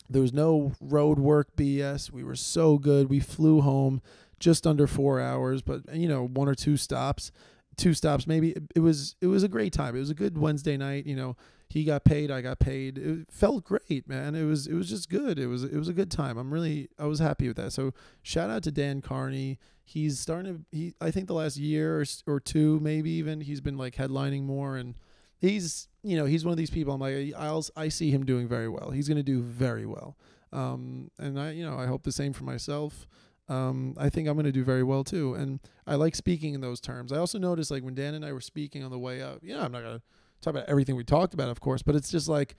There 0.08 0.22
was 0.22 0.32
no 0.32 0.72
road 0.80 1.18
work 1.18 1.54
BS. 1.56 2.10
We 2.10 2.24
were 2.24 2.36
so 2.36 2.78
good. 2.78 3.10
We 3.10 3.20
flew 3.20 3.60
home 3.60 4.00
just 4.38 4.66
under 4.66 4.86
four 4.86 5.20
hours, 5.20 5.62
but 5.62 5.82
you 5.94 6.08
know, 6.08 6.26
one 6.26 6.48
or 6.48 6.54
two 6.54 6.76
stops. 6.76 7.30
two 7.76 7.94
stops 7.94 8.26
maybe 8.26 8.50
it, 8.50 8.62
it 8.76 8.80
was 8.80 9.14
it 9.20 9.28
was 9.28 9.44
a 9.44 9.48
great 9.48 9.72
time 9.72 9.94
it 9.94 10.00
was 10.00 10.10
a 10.10 10.14
good 10.14 10.36
wednesday 10.36 10.76
night 10.76 11.06
you 11.06 11.14
know 11.14 11.36
he 11.68 11.84
got 11.84 12.02
paid 12.02 12.28
i 12.28 12.40
got 12.40 12.58
paid 12.58 12.98
it 12.98 13.30
felt 13.30 13.62
great 13.62 14.08
man 14.08 14.34
it 14.34 14.42
was 14.44 14.66
it 14.66 14.74
was 14.74 14.88
just 14.88 15.08
good 15.08 15.38
it 15.38 15.46
was 15.46 15.62
it 15.62 15.76
was 15.76 15.86
a 15.88 15.92
good 15.92 16.10
time 16.10 16.36
i'm 16.36 16.52
really 16.52 16.88
i 16.98 17.04
was 17.06 17.20
happy 17.20 17.46
with 17.46 17.56
that 17.56 17.72
so 17.72 17.94
shout 18.20 18.50
out 18.50 18.64
to 18.64 18.72
dan 18.72 19.00
carney 19.00 19.60
he's 19.84 20.18
starting 20.18 20.52
to 20.52 20.76
he 20.76 20.92
i 21.00 21.12
think 21.12 21.28
the 21.28 21.34
last 21.34 21.56
year 21.56 22.00
or, 22.00 22.04
or 22.26 22.40
two 22.40 22.80
maybe 22.80 23.10
even 23.12 23.40
he's 23.42 23.60
been 23.60 23.78
like 23.78 23.94
headlining 23.94 24.42
more 24.42 24.76
and 24.76 24.96
he's 25.40 25.88
you 26.02 26.16
know 26.16 26.24
he's 26.24 26.44
one 26.44 26.52
of 26.52 26.58
these 26.58 26.70
people 26.70 26.92
i'm 26.92 27.00
like 27.00 27.32
i'll 27.36 27.64
i 27.76 27.88
see 27.88 28.10
him 28.10 28.24
doing 28.24 28.48
very 28.48 28.68
well 28.68 28.90
he's 28.90 29.08
going 29.08 29.16
to 29.16 29.22
do 29.22 29.40
very 29.40 29.86
well 29.86 30.16
um 30.52 31.10
and 31.18 31.38
i 31.38 31.50
you 31.50 31.64
know 31.64 31.78
i 31.78 31.86
hope 31.86 32.02
the 32.02 32.12
same 32.12 32.32
for 32.32 32.44
myself 32.44 33.06
um, 33.48 33.94
I 33.96 34.10
think 34.10 34.28
I'm 34.28 34.34
going 34.34 34.44
to 34.44 34.52
do 34.52 34.64
very 34.64 34.82
well 34.82 35.02
too. 35.02 35.34
And 35.34 35.60
I 35.86 35.94
like 35.94 36.14
speaking 36.14 36.54
in 36.54 36.60
those 36.60 36.80
terms. 36.80 37.12
I 37.12 37.18
also 37.18 37.38
noticed 37.38 37.70
like 37.70 37.82
when 37.82 37.94
Dan 37.94 38.14
and 38.14 38.24
I 38.24 38.32
were 38.32 38.40
speaking 38.40 38.84
on 38.84 38.90
the 38.90 38.98
way 38.98 39.22
up, 39.22 39.38
you 39.42 39.54
know, 39.54 39.62
I'm 39.62 39.72
not 39.72 39.82
going 39.82 39.98
to 39.98 40.02
talk 40.42 40.52
about 40.52 40.68
everything 40.68 40.96
we 40.96 41.04
talked 41.04 41.34
about, 41.34 41.48
of 41.48 41.60
course, 41.60 41.82
but 41.82 41.94
it's 41.94 42.10
just 42.10 42.28
like, 42.28 42.56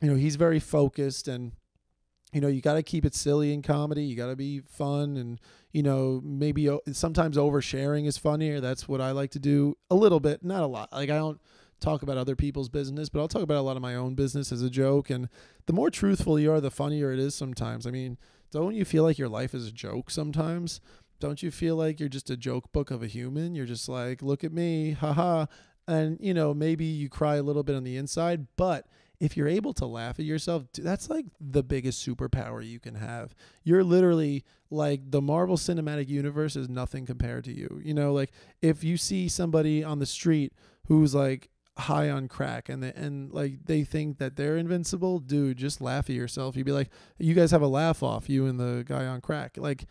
you 0.00 0.08
know, 0.08 0.16
he's 0.16 0.36
very 0.36 0.60
focused 0.60 1.26
and, 1.26 1.52
you 2.32 2.40
know, 2.40 2.48
you 2.48 2.60
got 2.60 2.74
to 2.74 2.82
keep 2.82 3.04
it 3.04 3.14
silly 3.14 3.52
in 3.52 3.60
comedy. 3.60 4.04
You 4.04 4.16
got 4.16 4.28
to 4.28 4.36
be 4.36 4.60
fun 4.60 5.16
and, 5.16 5.40
you 5.72 5.82
know, 5.82 6.20
maybe 6.24 6.70
sometimes 6.92 7.36
oversharing 7.36 8.06
is 8.06 8.16
funnier. 8.16 8.60
That's 8.60 8.88
what 8.88 9.00
I 9.00 9.10
like 9.10 9.32
to 9.32 9.40
do 9.40 9.76
a 9.90 9.96
little 9.96 10.20
bit, 10.20 10.44
not 10.44 10.62
a 10.62 10.66
lot. 10.66 10.92
Like 10.92 11.10
I 11.10 11.16
don't 11.16 11.40
talk 11.82 12.02
about 12.02 12.16
other 12.16 12.36
people's 12.36 12.68
business, 12.68 13.08
but 13.08 13.20
I'll 13.20 13.28
talk 13.28 13.42
about 13.42 13.58
a 13.58 13.62
lot 13.62 13.76
of 13.76 13.82
my 13.82 13.94
own 13.94 14.14
business 14.14 14.52
as 14.52 14.62
a 14.62 14.70
joke. 14.70 15.10
And 15.10 15.28
the 15.66 15.72
more 15.72 15.90
truthful 15.90 16.38
you 16.38 16.52
are, 16.52 16.60
the 16.60 16.70
funnier 16.70 17.12
it 17.12 17.18
is 17.18 17.34
sometimes. 17.34 17.86
I 17.86 17.90
mean, 17.90 18.16
don't 18.50 18.74
you 18.74 18.84
feel 18.84 19.02
like 19.02 19.18
your 19.18 19.28
life 19.28 19.54
is 19.54 19.66
a 19.66 19.72
joke 19.72 20.10
sometimes? 20.10 20.80
Don't 21.20 21.42
you 21.42 21.50
feel 21.50 21.76
like 21.76 22.00
you're 22.00 22.08
just 22.08 22.30
a 22.30 22.36
joke 22.36 22.72
book 22.72 22.90
of 22.90 23.02
a 23.02 23.06
human? 23.06 23.54
You're 23.54 23.66
just 23.66 23.88
like, 23.88 24.22
look 24.22 24.44
at 24.44 24.52
me, 24.52 24.92
haha. 24.92 25.46
And, 25.86 26.18
you 26.20 26.32
know, 26.32 26.54
maybe 26.54 26.84
you 26.84 27.08
cry 27.08 27.36
a 27.36 27.42
little 27.42 27.62
bit 27.62 27.76
on 27.76 27.84
the 27.84 27.96
inside, 27.96 28.46
but 28.56 28.86
if 29.20 29.36
you're 29.36 29.48
able 29.48 29.72
to 29.74 29.86
laugh 29.86 30.18
at 30.18 30.24
yourself, 30.24 30.64
that's 30.76 31.08
like 31.08 31.26
the 31.40 31.62
biggest 31.62 32.04
superpower 32.04 32.66
you 32.66 32.80
can 32.80 32.96
have. 32.96 33.36
You're 33.62 33.84
literally 33.84 34.44
like 34.68 35.12
the 35.12 35.22
Marvel 35.22 35.56
Cinematic 35.56 36.08
Universe 36.08 36.56
is 36.56 36.68
nothing 36.68 37.06
compared 37.06 37.44
to 37.44 37.52
you. 37.52 37.80
You 37.84 37.94
know, 37.94 38.12
like 38.12 38.32
if 38.62 38.82
you 38.82 38.96
see 38.96 39.28
somebody 39.28 39.84
on 39.84 40.00
the 40.00 40.06
street 40.06 40.52
who's 40.88 41.14
like 41.14 41.50
high 41.78 42.10
on 42.10 42.28
crack 42.28 42.68
and 42.68 42.82
they, 42.82 42.92
and 42.92 43.32
like 43.32 43.64
they 43.64 43.84
think 43.84 44.18
that 44.18 44.36
they're 44.36 44.56
invincible, 44.56 45.18
dude, 45.18 45.56
just 45.56 45.80
laugh 45.80 46.10
at 46.10 46.16
yourself. 46.16 46.56
You'd 46.56 46.66
be 46.66 46.72
like, 46.72 46.90
you 47.18 47.34
guys 47.34 47.50
have 47.50 47.62
a 47.62 47.68
laugh 47.68 48.02
off, 48.02 48.28
you 48.28 48.46
and 48.46 48.60
the 48.60 48.84
guy 48.86 49.06
on 49.06 49.20
crack. 49.20 49.56
Like 49.56 49.86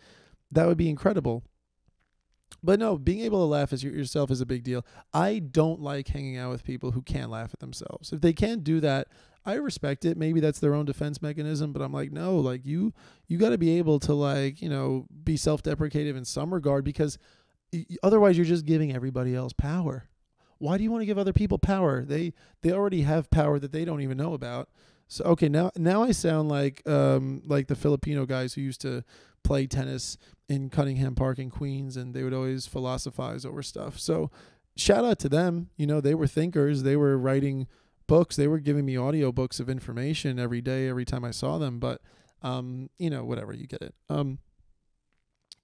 that 0.50 0.66
would 0.66 0.78
be 0.78 0.88
incredible. 0.88 1.42
But 2.62 2.78
no, 2.78 2.96
being 2.96 3.20
able 3.20 3.40
to 3.40 3.46
laugh 3.46 3.72
your- 3.82 3.94
yourself 3.94 4.30
is 4.30 4.40
a 4.40 4.46
big 4.46 4.62
deal. 4.62 4.86
I 5.12 5.40
don't 5.40 5.80
like 5.80 6.08
hanging 6.08 6.36
out 6.36 6.50
with 6.50 6.62
people 6.62 6.92
who 6.92 7.02
can't 7.02 7.30
laugh 7.30 7.50
at 7.52 7.60
themselves. 7.60 8.12
If 8.12 8.20
they 8.20 8.32
can't 8.32 8.62
do 8.62 8.78
that, 8.80 9.08
I 9.44 9.54
respect 9.54 10.04
it. 10.04 10.16
Maybe 10.16 10.38
that's 10.38 10.60
their 10.60 10.74
own 10.74 10.84
defense 10.84 11.20
mechanism, 11.20 11.72
but 11.72 11.82
I'm 11.82 11.92
like, 11.92 12.12
no, 12.12 12.36
like 12.36 12.64
you 12.64 12.92
you 13.26 13.38
got 13.38 13.50
to 13.50 13.58
be 13.58 13.78
able 13.78 13.98
to 14.00 14.14
like, 14.14 14.62
you 14.62 14.68
know, 14.68 15.06
be 15.24 15.36
self-deprecative 15.36 16.14
in 16.14 16.24
some 16.24 16.54
regard 16.54 16.84
because 16.84 17.18
otherwise 18.04 18.36
you're 18.36 18.44
just 18.44 18.66
giving 18.66 18.94
everybody 18.94 19.34
else 19.34 19.52
power. 19.52 20.08
Why 20.62 20.78
do 20.78 20.84
you 20.84 20.92
want 20.92 21.02
to 21.02 21.06
give 21.06 21.18
other 21.18 21.32
people 21.32 21.58
power? 21.58 22.04
They 22.04 22.34
they 22.60 22.70
already 22.70 23.02
have 23.02 23.32
power 23.32 23.58
that 23.58 23.72
they 23.72 23.84
don't 23.84 24.00
even 24.00 24.16
know 24.16 24.32
about. 24.32 24.68
So 25.08 25.24
okay, 25.24 25.48
now 25.48 25.72
now 25.76 26.04
I 26.04 26.12
sound 26.12 26.48
like 26.48 26.88
um 26.88 27.42
like 27.44 27.66
the 27.66 27.74
Filipino 27.74 28.26
guys 28.26 28.54
who 28.54 28.60
used 28.60 28.80
to 28.82 29.02
play 29.42 29.66
tennis 29.66 30.18
in 30.48 30.70
Cunningham 30.70 31.16
Park 31.16 31.40
in 31.40 31.50
Queens 31.50 31.96
and 31.96 32.14
they 32.14 32.22
would 32.22 32.32
always 32.32 32.68
philosophize 32.68 33.44
over 33.44 33.60
stuff. 33.60 33.98
So 33.98 34.30
shout 34.76 35.04
out 35.04 35.18
to 35.18 35.28
them. 35.28 35.70
You 35.76 35.88
know, 35.88 36.00
they 36.00 36.14
were 36.14 36.28
thinkers. 36.28 36.84
They 36.84 36.94
were 36.94 37.18
writing 37.18 37.66
books. 38.06 38.36
They 38.36 38.46
were 38.46 38.60
giving 38.60 38.86
me 38.86 38.96
audio 38.96 39.32
books 39.32 39.58
of 39.58 39.68
information 39.68 40.38
every 40.38 40.60
day, 40.60 40.88
every 40.88 41.04
time 41.04 41.24
I 41.24 41.32
saw 41.32 41.58
them. 41.58 41.80
But 41.80 42.00
um, 42.40 42.88
you 43.00 43.10
know, 43.10 43.24
whatever, 43.24 43.52
you 43.52 43.66
get 43.66 43.82
it. 43.82 43.96
Um 44.08 44.38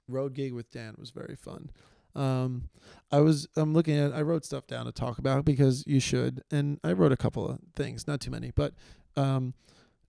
Road 0.09 0.35
gig 0.35 0.55
with 0.55 0.73
Dan 0.73 0.97
was 0.99 1.11
very 1.11 1.37
fun. 1.37 1.71
Um 2.19 2.69
I 3.11 3.21
was 3.21 3.49
I'm 3.57 3.73
looking 3.73 3.97
at 3.97 4.13
I 4.13 4.23
wrote 4.23 4.45
stuff 4.45 4.67
down 4.67 4.87
to 4.87 4.93
talk 4.93 5.19
about 5.19 5.45
because 5.45 5.85
you 5.87 6.01
should. 6.01 6.43
And 6.51 6.79
I 6.85 6.93
wrote 6.93 7.13
a 7.13 7.17
couple 7.17 7.49
of 7.49 7.59
things, 7.77 8.07
not 8.07 8.21
too 8.21 8.31
many, 8.31 8.51
but 8.55 8.75
um 9.17 9.55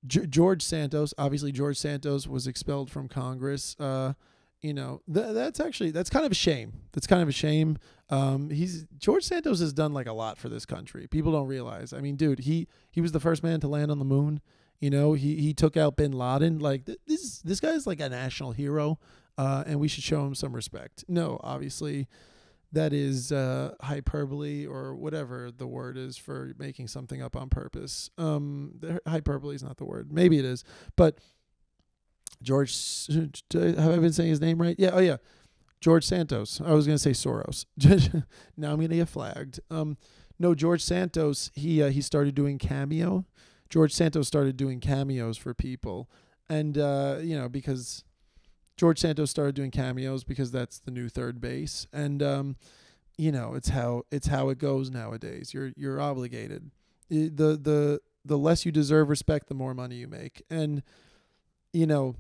G- 0.08 0.28
George 0.28 0.62
Santos, 0.62 1.14
obviously 1.18 1.52
George 1.52 1.78
Santos 1.78 2.28
was 2.28 2.48
expelled 2.48 2.90
from 2.90 3.08
Congress. 3.08 3.76
Uh, 3.80 4.14
you 4.62 4.74
know, 4.74 5.02
th- 5.14 5.34
that's 5.34 5.60
actually 5.60 5.92
that's 5.92 6.10
kind 6.10 6.26
of 6.26 6.32
a 6.32 6.36
shame. 6.36 6.74
That's 6.92 7.08
kind 7.08 7.22
of 7.22 7.30
a 7.30 7.34
shame. 7.34 7.78
Um, 8.10 8.50
he's 8.50 8.86
George 8.98 9.24
Santos 9.24 9.60
has 9.60 9.74
done 9.74 9.94
like 9.94 10.08
a 10.08 10.14
lot 10.14 10.38
for 10.38 10.50
this 10.50 10.66
country. 10.66 11.08
People 11.08 11.32
don't 11.32 11.48
realize. 11.48 11.94
I 11.94 12.02
mean, 12.02 12.16
dude, 12.16 12.40
he 12.40 12.68
he 12.92 13.02
was 13.02 13.12
the 13.12 13.20
first 13.20 13.44
man 13.44 13.60
to 13.62 13.68
land 13.68 13.92
on 13.92 14.00
the 14.00 14.06
moon. 14.06 14.42
You 14.80 14.90
know, 14.90 15.14
he 15.14 15.36
he 15.36 15.54
took 15.54 15.78
out 15.78 15.96
Bin 15.98 16.12
Laden. 16.12 16.60
Like 16.60 16.86
th- 16.86 17.00
this 17.06 17.40
this 17.40 17.60
guy's 17.60 17.86
like 17.88 18.00
a 18.00 18.10
national 18.10 18.52
hero, 18.52 19.00
uh, 19.40 19.64
and 19.66 19.80
we 19.80 19.88
should 19.88 20.04
show 20.04 20.26
him 20.26 20.36
some 20.36 20.52
respect. 20.52 21.06
No, 21.08 21.40
obviously, 21.42 22.10
that 22.74 22.92
is 22.92 23.32
uh, 23.32 23.74
hyperbole 23.82 24.66
or 24.66 24.94
whatever 24.94 25.50
the 25.50 25.66
word 25.66 25.96
is 25.96 26.18
for 26.18 26.52
making 26.60 26.90
something 26.90 27.22
up 27.22 27.38
on 27.38 27.48
purpose. 27.48 28.10
Um, 28.18 28.82
hyperbole 29.08 29.56
is 29.56 29.64
not 29.64 29.78
the 29.78 29.86
word. 29.86 30.12
Maybe 30.12 30.40
it 30.40 30.44
is, 30.44 30.66
but 30.98 31.20
George, 32.44 33.08
have 33.54 33.78
I 33.80 33.98
been 33.98 34.12
saying 34.12 34.30
his 34.30 34.42
name 34.42 34.62
right? 34.62 34.76
Yeah. 34.78 34.90
Oh 34.92 35.00
yeah, 35.00 35.18
George 35.80 36.04
Santos. 36.04 36.60
I 36.60 36.74
was 36.74 36.86
gonna 36.86 37.00
say 37.00 37.12
Soros. 37.12 37.66
now 38.58 38.74
I'm 38.74 38.82
gonna 38.82 38.90
get 38.90 39.08
flagged. 39.08 39.62
Um, 39.72 39.96
no, 40.38 40.54
George 40.54 40.84
Santos. 40.84 41.50
He 41.54 41.82
uh, 41.82 41.92
he 41.92 42.02
started 42.02 42.36
doing 42.36 42.58
cameo. 42.58 43.26
George 43.70 43.94
Santos 43.94 44.28
started 44.28 44.58
doing 44.58 44.82
cameos 44.82 45.38
for 45.38 45.54
people, 45.54 46.10
and 46.50 46.78
uh, 46.78 47.20
you 47.22 47.38
know 47.38 47.48
because 47.48 48.04
George 48.80 49.00
Santos 49.00 49.30
started 49.30 49.56
doing 49.56 49.72
cameos 49.72 50.24
because 50.24 50.52
that's 50.52 50.80
the 50.80 50.90
new 50.90 51.10
third 51.10 51.42
base, 51.42 51.86
and 51.92 52.24
um, 52.24 52.56
you 53.18 53.30
know 53.30 53.54
it's 53.54 53.68
how 53.68 54.04
it's 54.10 54.28
how 54.28 54.48
it 54.48 54.58
goes 54.58 54.90
nowadays. 54.90 55.54
You're 55.54 55.74
you're 55.76 56.00
obligated. 56.00 56.72
The 57.10 57.60
the 57.62 58.00
the 58.24 58.38
less 58.38 58.66
you 58.66 58.72
deserve 58.72 59.10
respect, 59.10 59.50
the 59.50 59.54
more 59.54 59.74
money 59.74 59.96
you 59.96 60.08
make, 60.08 60.44
and 60.50 60.82
you 61.74 61.86
know 61.86 62.16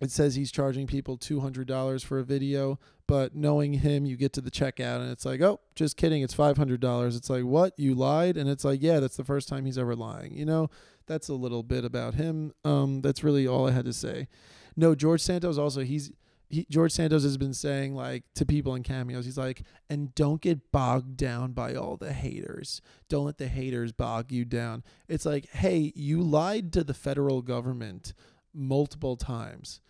it 0.00 0.12
says 0.12 0.36
he's 0.36 0.52
charging 0.52 0.86
people 0.86 1.16
two 1.16 1.40
hundred 1.40 1.66
dollars 1.66 2.04
for 2.04 2.20
a 2.20 2.24
video, 2.24 2.78
but 3.06 3.34
knowing 3.34 3.74
him, 3.74 4.04
you 4.04 4.16
get 4.16 4.32
to 4.34 4.40
the 4.40 4.50
checkout 4.50 5.00
and 5.00 5.10
it's 5.10 5.24
like, 5.24 5.40
oh, 5.40 5.60
just 5.74 5.96
kidding, 5.96 6.22
it's 6.22 6.34
five 6.34 6.56
hundred 6.56 6.80
dollars. 6.80 7.16
It's 7.16 7.30
like, 7.30 7.44
what? 7.44 7.72
You 7.76 7.94
lied? 7.94 8.36
And 8.36 8.48
it's 8.48 8.64
like, 8.64 8.82
yeah, 8.82 9.00
that's 9.00 9.16
the 9.16 9.24
first 9.24 9.48
time 9.48 9.64
he's 9.64 9.78
ever 9.78 9.94
lying. 9.94 10.34
You 10.34 10.44
know, 10.44 10.70
that's 11.06 11.28
a 11.28 11.34
little 11.34 11.62
bit 11.62 11.84
about 11.84 12.14
him. 12.14 12.52
Um, 12.64 13.00
that's 13.00 13.22
really 13.22 13.46
all 13.46 13.68
I 13.68 13.72
had 13.72 13.84
to 13.84 13.92
say. 13.92 14.28
No, 14.76 14.94
George 14.94 15.22
Santos 15.22 15.58
also 15.58 15.82
he's 15.82 16.12
he 16.48 16.66
George 16.70 16.92
Santos 16.92 17.22
has 17.22 17.36
been 17.36 17.54
saying 17.54 17.94
like 17.94 18.24
to 18.34 18.44
people 18.44 18.74
in 18.74 18.82
cameos, 18.82 19.24
he's 19.24 19.38
like, 19.38 19.62
and 19.88 20.14
don't 20.14 20.40
get 20.40 20.70
bogged 20.72 21.16
down 21.16 21.52
by 21.52 21.74
all 21.74 21.96
the 21.96 22.12
haters. 22.12 22.80
Don't 23.08 23.26
let 23.26 23.38
the 23.38 23.48
haters 23.48 23.92
bog 23.92 24.30
you 24.30 24.44
down. 24.44 24.84
It's 25.08 25.26
like, 25.26 25.48
hey, 25.50 25.92
you 25.94 26.22
lied 26.22 26.72
to 26.74 26.84
the 26.84 26.94
federal 26.94 27.42
government 27.42 28.14
multiple 28.54 29.16
times. 29.16 29.80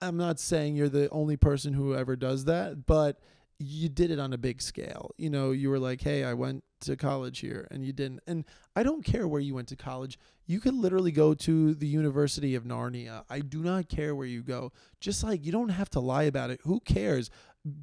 I'm 0.00 0.16
not 0.16 0.38
saying 0.38 0.76
you're 0.76 0.88
the 0.88 1.08
only 1.10 1.36
person 1.36 1.72
who 1.72 1.94
ever 1.94 2.16
does 2.16 2.44
that, 2.44 2.86
but 2.86 3.18
you 3.58 3.88
did 3.88 4.10
it 4.10 4.18
on 4.18 4.32
a 4.32 4.38
big 4.38 4.60
scale. 4.60 5.10
You 5.16 5.30
know, 5.30 5.52
you 5.52 5.70
were 5.70 5.78
like, 5.78 6.00
"Hey, 6.00 6.24
I 6.24 6.34
went 6.34 6.64
to 6.80 6.96
college 6.96 7.40
here," 7.40 7.68
and 7.70 7.84
you 7.84 7.92
didn't. 7.92 8.20
And 8.26 8.44
I 8.74 8.82
don't 8.82 9.04
care 9.04 9.26
where 9.28 9.40
you 9.40 9.54
went 9.54 9.68
to 9.68 9.76
college. 9.76 10.18
You 10.46 10.60
could 10.60 10.74
literally 10.74 11.12
go 11.12 11.34
to 11.34 11.74
the 11.74 11.86
University 11.86 12.54
of 12.54 12.64
Narnia. 12.64 13.24
I 13.30 13.40
do 13.40 13.62
not 13.62 13.88
care 13.88 14.14
where 14.14 14.26
you 14.26 14.42
go. 14.42 14.72
Just 15.00 15.22
like 15.22 15.44
you 15.44 15.52
don't 15.52 15.70
have 15.70 15.90
to 15.90 16.00
lie 16.00 16.24
about 16.24 16.50
it. 16.50 16.60
Who 16.64 16.80
cares? 16.80 17.30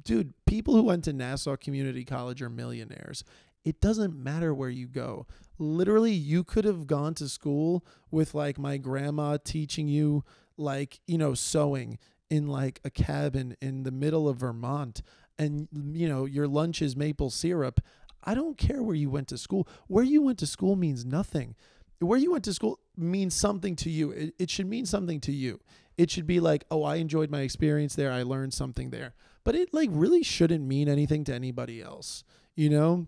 Dude, 0.04 0.34
people 0.46 0.74
who 0.74 0.82
went 0.82 1.04
to 1.04 1.12
Nassau 1.12 1.56
Community 1.56 2.04
College 2.04 2.42
are 2.42 2.50
millionaires. 2.50 3.24
It 3.64 3.80
doesn't 3.80 4.14
matter 4.14 4.54
where 4.54 4.70
you 4.70 4.86
go. 4.86 5.26
Literally, 5.58 6.12
you 6.12 6.44
could 6.44 6.64
have 6.64 6.86
gone 6.86 7.14
to 7.14 7.28
school 7.28 7.84
with 8.10 8.34
like 8.34 8.58
my 8.58 8.78
grandma 8.78 9.38
teaching 9.42 9.88
you 9.88 10.24
like, 10.60 11.00
you 11.06 11.18
know, 11.18 11.34
sewing 11.34 11.98
in 12.28 12.46
like 12.46 12.80
a 12.84 12.90
cabin 12.90 13.56
in 13.60 13.82
the 13.82 13.90
middle 13.90 14.28
of 14.28 14.38
Vermont 14.38 15.02
and 15.40 15.68
you 15.72 16.06
know, 16.06 16.26
your 16.26 16.46
lunch 16.46 16.82
is 16.82 16.94
maple 16.94 17.30
syrup. 17.30 17.80
I 18.22 18.34
don't 18.34 18.58
care 18.58 18.82
where 18.82 18.94
you 18.94 19.08
went 19.08 19.28
to 19.28 19.38
school. 19.38 19.66
Where 19.86 20.04
you 20.04 20.20
went 20.20 20.38
to 20.40 20.46
school 20.46 20.76
means 20.76 21.06
nothing. 21.06 21.56
Where 21.98 22.18
you 22.18 22.32
went 22.32 22.44
to 22.44 22.52
school 22.52 22.78
means 22.94 23.34
something 23.34 23.74
to 23.76 23.90
you. 23.90 24.10
It, 24.10 24.34
it 24.38 24.50
should 24.50 24.66
mean 24.66 24.84
something 24.84 25.18
to 25.20 25.32
you. 25.32 25.60
It 25.96 26.10
should 26.10 26.26
be 26.26 26.40
like, 26.40 26.64
oh, 26.70 26.82
I 26.82 26.96
enjoyed 26.96 27.30
my 27.30 27.40
experience 27.40 27.94
there. 27.94 28.12
I 28.12 28.22
learned 28.22 28.52
something 28.52 28.90
there. 28.90 29.14
But 29.44 29.54
it 29.54 29.72
like 29.72 29.88
really 29.92 30.22
shouldn't 30.22 30.66
mean 30.66 30.88
anything 30.88 31.24
to 31.24 31.34
anybody 31.34 31.80
else. 31.80 32.22
You 32.54 32.68
know, 32.68 33.06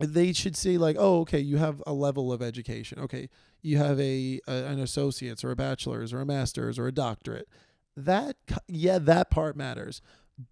they 0.00 0.32
should 0.32 0.56
say 0.56 0.78
like, 0.78 0.96
oh, 0.98 1.20
okay, 1.20 1.40
you 1.40 1.56
have 1.56 1.82
a 1.86 1.92
level 1.92 2.32
of 2.32 2.42
education. 2.42 2.98
Okay, 3.00 3.28
you 3.62 3.78
have 3.78 3.98
a, 4.00 4.40
a 4.46 4.52
an 4.52 4.80
associate's 4.80 5.44
or 5.44 5.50
a 5.50 5.56
bachelor's 5.56 6.12
or 6.12 6.20
a 6.20 6.26
master's 6.26 6.78
or 6.78 6.86
a 6.86 6.92
doctorate. 6.92 7.48
That 7.96 8.36
yeah, 8.66 8.98
that 8.98 9.30
part 9.30 9.56
matters. 9.56 10.00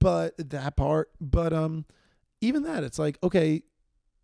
But 0.00 0.34
that 0.50 0.76
part, 0.76 1.10
but 1.20 1.52
um, 1.52 1.84
even 2.40 2.64
that, 2.64 2.82
it's 2.82 2.98
like, 2.98 3.18
okay, 3.22 3.62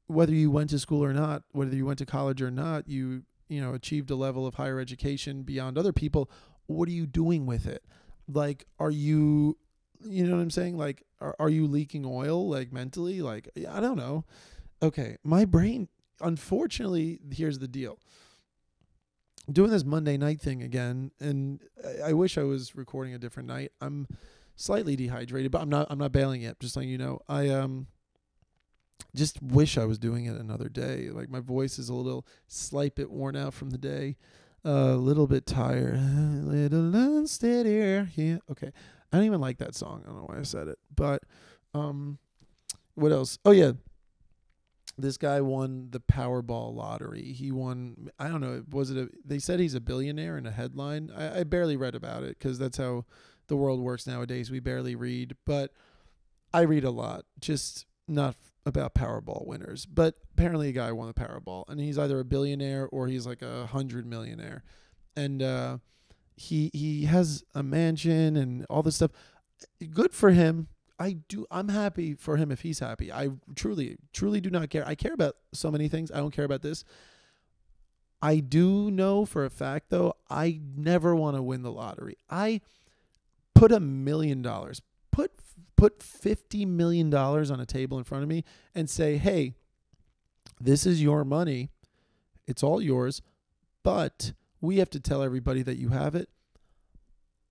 whether 0.09 0.35
you 0.35 0.51
went 0.51 0.71
to 0.71 0.79
school 0.81 1.05
or 1.05 1.13
not, 1.13 1.45
whether 1.53 1.77
you 1.77 1.87
went 1.87 2.01
to 2.01 2.07
college 2.07 2.43
or 2.43 2.51
not, 2.51 2.89
you, 2.89 3.23
you 3.49 3.61
know, 3.61 3.73
achieved 3.73 4.11
a 4.11 4.17
level 4.17 4.45
of 4.45 4.55
higher 4.55 4.81
education 4.81 5.43
beyond 5.43 5.79
other 5.79 5.93
people. 5.93 6.29
What 6.67 6.89
are 6.89 6.93
you 6.93 7.07
doing 7.07 7.47
with 7.47 7.67
it? 7.67 7.85
Like, 8.27 8.67
are 8.81 8.91
you, 8.91 9.57
you 10.05 10.27
know 10.27 10.35
what 10.35 10.43
I'm 10.43 10.51
saying? 10.51 10.77
Like, 10.77 11.05
are, 11.21 11.37
are 11.39 11.49
you 11.49 11.69
leaking 11.69 12.05
oil, 12.05 12.49
like 12.49 12.73
mentally? 12.73 13.23
Like, 13.23 13.49
I 13.71 13.81
don't 13.81 13.97
know. 13.97 14.25
Okay. 14.83 15.17
My 15.23 15.45
brain, 15.45 15.89
unfortunately, 16.21 17.21
here's 17.31 17.59
the 17.59 17.69
deal 17.69 17.99
doing 19.51 19.71
this 19.71 19.85
Monday 19.85 20.17
night 20.17 20.41
thing 20.41 20.63
again, 20.63 21.11
and 21.21 21.61
I, 21.85 22.11
I 22.11 22.13
wish 22.13 22.39
I 22.39 22.45
was 22.45 22.77
recording 22.77 23.15
a 23.15 23.19
different 23.19 23.49
night. 23.49 23.73
I'm 23.81 24.07
slightly 24.57 24.97
dehydrated, 24.97 25.51
but 25.51 25.63
I'm 25.63 25.69
not. 25.69 25.87
I'm 25.91 25.99
not 25.99 26.13
bailing 26.13 26.43
yet. 26.43 26.61
Just 26.61 26.77
letting 26.77 26.91
you 26.91 26.99
know. 26.99 27.21
I 27.29 27.49
um 27.49 27.87
just 29.15 29.43
wish 29.43 29.77
I 29.77 29.85
was 29.85 29.99
doing 29.99 30.27
it 30.27 30.37
another 30.37 30.69
day. 30.69 31.11
Like 31.11 31.29
my 31.29 31.41
voice 31.41 31.79
is 31.79 31.89
a 31.89 31.95
little 31.95 32.27
slight 32.49 32.95
bit 32.95 33.11
worn 33.11 33.37
out 33.37 33.55
from 33.55 33.71
the 33.71 33.79
day, 33.79 34.17
a 34.65 34.71
uh, 34.71 34.95
little 34.95 35.27
bit 35.27 35.47
tired, 35.47 35.97
a 35.97 36.43
little 36.43 36.95
unsteady. 36.95 38.07
Yeah, 38.15 38.39
okay. 38.51 38.73
I 39.13 39.17
don't 39.17 39.27
even 39.27 39.41
like 39.41 39.59
that 39.59 39.75
song. 39.75 40.03
I 40.05 40.09
don't 40.09 40.17
know 40.17 40.27
why 40.27 40.39
I 40.39 40.43
said 40.45 40.69
it, 40.69 40.79
but 40.95 41.23
um, 41.75 42.19
what 42.95 43.13
else? 43.13 43.39
Oh 43.45 43.51
yeah, 43.51 43.73
this 45.03 45.17
guy 45.17 45.41
won 45.41 45.89
the 45.91 46.01
Powerball 46.01 46.75
lottery. 46.75 47.33
He 47.33 47.53
won. 47.53 48.11
I 48.19 48.29
don't 48.29 48.41
know. 48.41 48.63
Was 48.71 48.91
it 48.91 48.97
a? 48.97 49.11
They 49.25 49.39
said 49.39 49.61
he's 49.61 49.75
a 49.75 49.81
billionaire 49.81 50.39
in 50.39 50.47
a 50.47 50.51
headline. 50.51 51.11
I, 51.15 51.41
I 51.41 51.45
barely 51.45 51.77
read 51.77 51.95
about 51.95 52.23
it 52.23 52.39
because 52.39 52.59
that's 52.59 52.79
how 52.79 53.05
the 53.49 53.57
world 53.57 53.81
works 53.81 54.07
nowadays. 54.07 54.51
We 54.51 54.61
barely 54.61 54.95
read, 54.95 55.37
but 55.45 55.73
I 56.55 56.63
read 56.63 56.85
a 56.85 56.91
lot. 56.91 57.25
Just 57.41 57.87
not 58.09 58.37
about 58.65 58.95
Powerball 58.95 59.47
winners. 59.47 59.87
But 59.87 60.15
apparently, 60.33 60.69
a 60.69 60.73
guy 60.73 60.93
won 60.93 61.09
the 61.09 61.15
Powerball, 61.15 61.65
and 61.69 61.81
he's 61.81 61.99
either 61.99 62.21
a 62.21 62.25
billionaire 62.25 62.89
or 62.91 63.09
he's 63.09 63.27
like 63.27 63.43
a 63.43 63.67
hundred 63.67 64.07
millionaire, 64.07 64.63
and 65.17 65.43
uh, 65.43 65.79
he 66.37 66.71
he 66.73 67.05
has 67.05 67.45
a 67.55 67.63
mansion 67.63 68.37
and 68.37 68.65
all 68.71 68.83
this 68.83 68.97
stuff. 68.97 69.11
Good 69.93 70.13
for 70.13 70.31
him. 70.31 70.69
I 71.03 71.17
do 71.27 71.47
I'm 71.51 71.69
happy 71.69 72.15
for 72.15 72.37
him 72.37 72.53
if 72.53 72.61
he's 72.61 72.79
happy. 72.79 73.11
I 73.11 73.31
truly 73.57 73.97
truly 74.13 74.41
do 74.41 74.51
not 74.51 74.71
care. 74.71 74.87
I 74.87 74.95
care 74.95 75.13
about 75.13 75.35
so 75.53 75.69
many 75.69 75.89
things. 75.89 76.13
I 76.13 76.19
don't 76.19 76.31
care 76.31 76.45
about 76.45 76.63
this. 76.63 76.85
I 78.23 78.37
do 78.37 78.89
know 78.89 79.25
for 79.25 79.45
a 79.45 79.51
fact 79.51 79.91
though, 79.91 80.15
I 80.31 80.61
never 80.77 81.17
want 81.17 81.35
to 81.37 81.43
win 81.43 81.63
the 81.63 81.73
lottery. 81.73 82.19
I 82.31 82.61
put 83.53 83.73
a 83.73 83.81
million 83.81 84.43
dollars, 84.43 84.81
put 85.11 85.33
put 85.77 86.05
50 86.05 86.67
million 86.67 87.11
dollars 87.11 87.51
on 87.51 87.59
a 87.59 87.67
table 87.67 87.99
in 87.99 88.05
front 88.05 88.23
of 88.23 88.29
me 88.29 88.45
and 88.73 88.89
say, 88.89 89.17
"Hey, 89.17 89.55
this 90.61 90.87
is 90.87 91.03
your 91.03 91.25
money. 91.25 91.71
It's 92.47 92.63
all 92.63 92.81
yours, 92.81 93.23
but 93.83 94.35
we 94.61 94.77
have 94.77 94.91
to 94.91 95.01
tell 95.01 95.25
everybody 95.25 95.63
that 95.63 95.79
you 95.79 95.89
have 95.89 96.15
it 96.15 96.29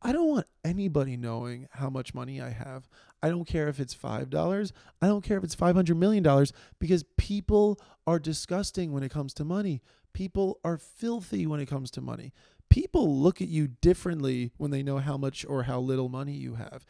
I 0.01 0.11
don't 0.11 0.27
want 0.27 0.47
anybody 0.63 1.15
knowing 1.15 1.67
how 1.71 1.89
much 1.89 2.13
money 2.13 2.41
I 2.41 2.49
have. 2.49 2.89
I 3.21 3.29
don't 3.29 3.45
care 3.45 3.67
if 3.67 3.79
it's 3.79 3.93
$5. 3.93 4.71
I 5.01 5.07
don't 5.07 5.23
care 5.23 5.37
if 5.37 5.43
it's 5.43 5.55
$500 5.55 5.95
million 5.95 6.45
because 6.79 7.03
people 7.17 7.79
are 8.07 8.17
disgusting 8.17 8.91
when 8.91 9.03
it 9.03 9.11
comes 9.11 9.33
to 9.35 9.45
money. 9.45 9.81
People 10.13 10.59
are 10.63 10.77
filthy 10.77 11.45
when 11.45 11.59
it 11.59 11.67
comes 11.67 11.91
to 11.91 12.01
money. 12.01 12.33
People 12.69 13.15
look 13.15 13.41
at 13.41 13.47
you 13.47 13.67
differently 13.67 14.51
when 14.57 14.71
they 14.71 14.81
know 14.81 14.97
how 14.97 15.17
much 15.17 15.45
or 15.47 15.63
how 15.63 15.79
little 15.79 16.09
money 16.09 16.33
you 16.33 16.55
have. 16.55 16.85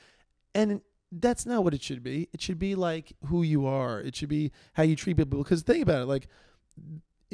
And 0.55 0.81
that's 1.11 1.45
not 1.45 1.63
what 1.63 1.73
it 1.73 1.83
should 1.83 2.03
be. 2.03 2.29
It 2.31 2.41
should 2.41 2.59
be 2.59 2.75
like 2.75 3.13
who 3.25 3.43
you 3.43 3.65
are. 3.65 3.99
It 3.99 4.15
should 4.15 4.29
be 4.29 4.51
how 4.73 4.83
you 4.83 4.95
treat 4.95 5.17
people. 5.17 5.39
Because 5.39 5.63
think 5.63 5.83
about 5.83 6.03
it 6.03 6.05
like 6.05 6.27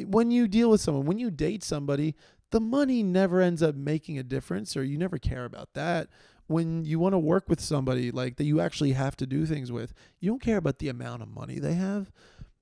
when 0.05 0.31
you 0.31 0.47
deal 0.47 0.69
with 0.69 0.81
someone, 0.81 1.05
when 1.05 1.19
you 1.19 1.31
date 1.31 1.63
somebody, 1.63 2.15
the 2.51 2.59
money 2.59 3.03
never 3.03 3.41
ends 3.41 3.61
up 3.61 3.75
making 3.75 4.17
a 4.17 4.23
difference 4.23 4.77
or 4.77 4.83
you 4.83 4.97
never 4.97 5.17
care 5.17 5.45
about 5.45 5.73
that. 5.73 6.07
When 6.47 6.85
you 6.85 6.97
want 6.97 7.13
to 7.13 7.19
work 7.19 7.49
with 7.49 7.59
somebody 7.59 8.09
like 8.09 8.37
that 8.37 8.45
you 8.45 8.61
actually 8.61 8.93
have 8.93 9.17
to 9.17 9.25
do 9.27 9.45
things 9.45 9.69
with 9.71 9.93
you 10.21 10.29
don't 10.29 10.41
care 10.41 10.57
about 10.57 10.79
the 10.79 10.87
amount 10.87 11.21
of 11.21 11.27
money 11.27 11.59
they 11.59 11.73
have. 11.73 12.09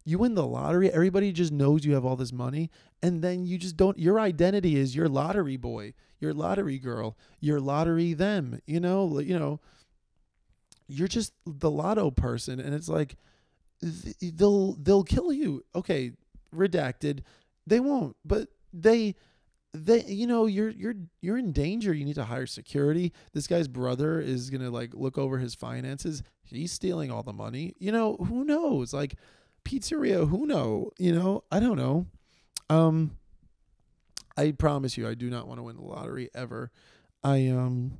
You 0.03 0.17
win 0.19 0.33
the 0.33 0.45
lottery 0.45 0.89
everybody 0.91 1.31
just 1.31 1.51
knows 1.51 1.85
you 1.85 1.93
have 1.93 2.05
all 2.05 2.15
this 2.15 2.33
money 2.33 2.71
and 3.03 3.21
then 3.21 3.45
you 3.45 3.57
just 3.59 3.77
don't 3.77 3.99
your 3.99 4.19
identity 4.19 4.75
is 4.75 4.95
your 4.95 5.07
lottery 5.07 5.57
boy 5.57 5.93
your 6.19 6.33
lottery 6.33 6.79
girl 6.79 7.15
your 7.39 7.59
lottery 7.59 8.13
them 8.13 8.59
you 8.65 8.79
know 8.79 9.19
you 9.19 9.37
know. 9.37 9.59
You're 10.87 11.07
just 11.07 11.33
the 11.45 11.69
lotto 11.71 12.11
person 12.11 12.59
and 12.59 12.73
it's 12.73 12.89
like 12.89 13.17
they'll 14.21 14.73
they'll 14.73 15.03
kill 15.03 15.31
you. 15.31 15.63
Okay 15.75 16.13
redacted. 16.55 17.21
They 17.67 17.79
won't 17.79 18.15
but 18.25 18.49
they 18.73 19.15
they 19.75 20.03
you 20.05 20.27
know 20.27 20.45
you're 20.45 20.69
you're 20.69 20.95
you're 21.21 21.37
in 21.37 21.51
danger. 21.51 21.93
You 21.93 22.05
need 22.05 22.15
to 22.15 22.23
hire 22.25 22.45
security. 22.47 23.13
This 23.33 23.47
guy's 23.47 23.67
brother 23.67 24.19
is 24.19 24.49
gonna 24.49 24.69
like 24.69 24.93
look 24.93 25.17
over 25.17 25.37
his 25.37 25.55
finances. 25.55 26.23
He's 26.43 26.71
stealing 26.71 27.11
all 27.11 27.23
the 27.23 27.33
money. 27.33 27.73
You 27.79 27.91
know 27.91 28.15
who 28.17 28.43
knows? 28.43 28.93
Like 28.93 29.15
pizzeria 29.63 30.27
who 30.29 30.45
know? 30.45 30.91
You 30.97 31.13
know? 31.13 31.43
I 31.51 31.59
don't 31.59 31.77
know. 31.77 32.07
Um 32.69 33.17
i 34.37 34.51
promise 34.51 34.97
you 34.97 35.07
i 35.07 35.13
do 35.13 35.29
not 35.29 35.47
want 35.47 35.59
to 35.59 35.63
win 35.63 35.77
the 35.77 35.83
lottery 35.83 36.29
ever. 36.33 36.71
I 37.23 37.47
um 37.47 37.99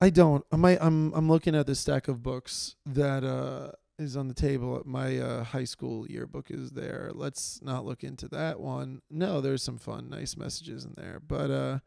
i 0.00 0.10
don't. 0.10 0.44
I 0.52 0.56
might 0.56 0.78
i'm 0.80 1.12
i'm 1.14 1.28
looking 1.28 1.54
at 1.54 1.66
this 1.66 1.80
stack 1.80 2.08
of 2.08 2.22
books 2.22 2.76
that 2.86 3.24
uh 3.24 3.72
is 3.98 4.16
on 4.16 4.28
the 4.28 4.34
table. 4.34 4.82
My 4.84 5.18
uh, 5.18 5.44
high 5.44 5.64
school 5.64 6.06
yearbook 6.08 6.50
is 6.50 6.72
there. 6.72 7.10
Let's 7.14 7.60
not 7.62 7.84
look 7.84 8.02
into 8.02 8.28
that 8.28 8.60
one. 8.60 9.02
No, 9.10 9.40
there's 9.40 9.62
some 9.62 9.78
fun, 9.78 10.08
nice 10.10 10.36
messages 10.36 10.84
in 10.84 10.94
there. 10.96 11.20
But 11.26 11.50
uh, 11.50 11.78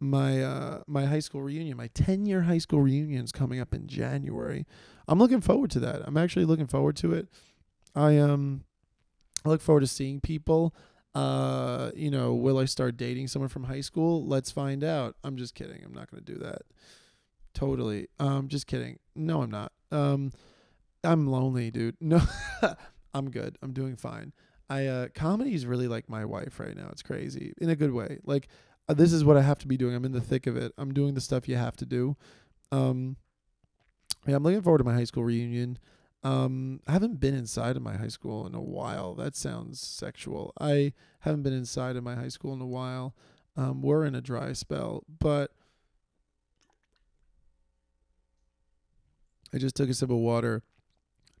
my 0.00 0.42
uh, 0.42 0.82
my 0.86 1.06
high 1.06 1.20
school 1.20 1.42
reunion, 1.42 1.76
my 1.76 1.88
10 1.88 2.26
year 2.26 2.42
high 2.42 2.58
school 2.58 2.80
reunion 2.80 3.24
is 3.24 3.32
coming 3.32 3.60
up 3.60 3.74
in 3.74 3.86
January. 3.86 4.66
I'm 5.08 5.18
looking 5.18 5.40
forward 5.40 5.70
to 5.72 5.80
that. 5.80 6.02
I'm 6.04 6.16
actually 6.16 6.44
looking 6.44 6.66
forward 6.66 6.96
to 6.96 7.12
it. 7.12 7.28
I 7.94 8.18
um 8.18 8.64
I 9.44 9.48
look 9.48 9.60
forward 9.60 9.80
to 9.80 9.86
seeing 9.86 10.20
people. 10.20 10.74
Uh, 11.14 11.90
you 11.94 12.10
know, 12.10 12.34
will 12.34 12.58
I 12.58 12.64
start 12.64 12.96
dating 12.96 13.28
someone 13.28 13.50
from 13.50 13.64
high 13.64 13.82
school? 13.82 14.26
Let's 14.26 14.50
find 14.50 14.82
out. 14.82 15.16
I'm 15.22 15.36
just 15.36 15.54
kidding. 15.54 15.82
I'm 15.84 15.92
not 15.92 16.10
going 16.10 16.24
to 16.24 16.32
do 16.32 16.38
that. 16.38 16.62
Totally. 17.52 18.08
Um, 18.18 18.48
just 18.48 18.66
kidding. 18.66 18.98
No, 19.14 19.42
I'm 19.42 19.50
not. 19.50 19.72
Um, 19.90 20.32
I'm 21.04 21.26
lonely, 21.26 21.70
dude. 21.70 21.96
No, 22.00 22.20
I'm 23.14 23.30
good. 23.30 23.58
I'm 23.62 23.72
doing 23.72 23.96
fine. 23.96 24.32
I 24.70 24.86
uh, 24.86 25.08
comedy 25.14 25.54
is 25.54 25.66
really 25.66 25.88
like 25.88 26.08
my 26.08 26.24
wife 26.24 26.58
right 26.58 26.76
now. 26.76 26.88
It's 26.90 27.02
crazy 27.02 27.52
in 27.60 27.68
a 27.68 27.76
good 27.76 27.92
way. 27.92 28.18
Like 28.24 28.48
uh, 28.88 28.94
this 28.94 29.12
is 29.12 29.24
what 29.24 29.36
I 29.36 29.42
have 29.42 29.58
to 29.58 29.68
be 29.68 29.76
doing. 29.76 29.94
I'm 29.94 30.04
in 30.04 30.12
the 30.12 30.20
thick 30.20 30.46
of 30.46 30.56
it. 30.56 30.72
I'm 30.78 30.94
doing 30.94 31.14
the 31.14 31.20
stuff 31.20 31.48
you 31.48 31.56
have 31.56 31.76
to 31.76 31.86
do. 31.86 32.16
Um, 32.70 33.16
yeah, 34.26 34.36
I'm 34.36 34.42
looking 34.42 34.62
forward 34.62 34.78
to 34.78 34.84
my 34.84 34.94
high 34.94 35.04
school 35.04 35.24
reunion. 35.24 35.78
Um, 36.24 36.80
I 36.86 36.92
haven't 36.92 37.20
been 37.20 37.34
inside 37.34 37.76
of 37.76 37.82
my 37.82 37.96
high 37.96 38.08
school 38.08 38.46
in 38.46 38.54
a 38.54 38.62
while. 38.62 39.14
That 39.14 39.36
sounds 39.36 39.80
sexual. 39.80 40.52
I 40.60 40.92
haven't 41.20 41.42
been 41.42 41.52
inside 41.52 41.96
of 41.96 42.04
my 42.04 42.14
high 42.14 42.28
school 42.28 42.54
in 42.54 42.60
a 42.60 42.66
while. 42.66 43.14
Um, 43.56 43.82
we're 43.82 44.04
in 44.04 44.14
a 44.14 44.20
dry 44.20 44.52
spell, 44.52 45.04
but 45.18 45.50
I 49.52 49.58
just 49.58 49.74
took 49.76 49.90
a 49.90 49.94
sip 49.94 50.10
of 50.10 50.16
water 50.16 50.62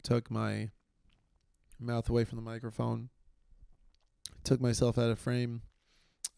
took 0.02 0.30
my 0.30 0.70
mouth 1.78 2.08
away 2.08 2.24
from 2.24 2.36
the 2.36 2.42
microphone, 2.42 3.08
took 4.44 4.60
myself 4.60 4.98
out 4.98 5.10
of 5.10 5.18
frame, 5.18 5.62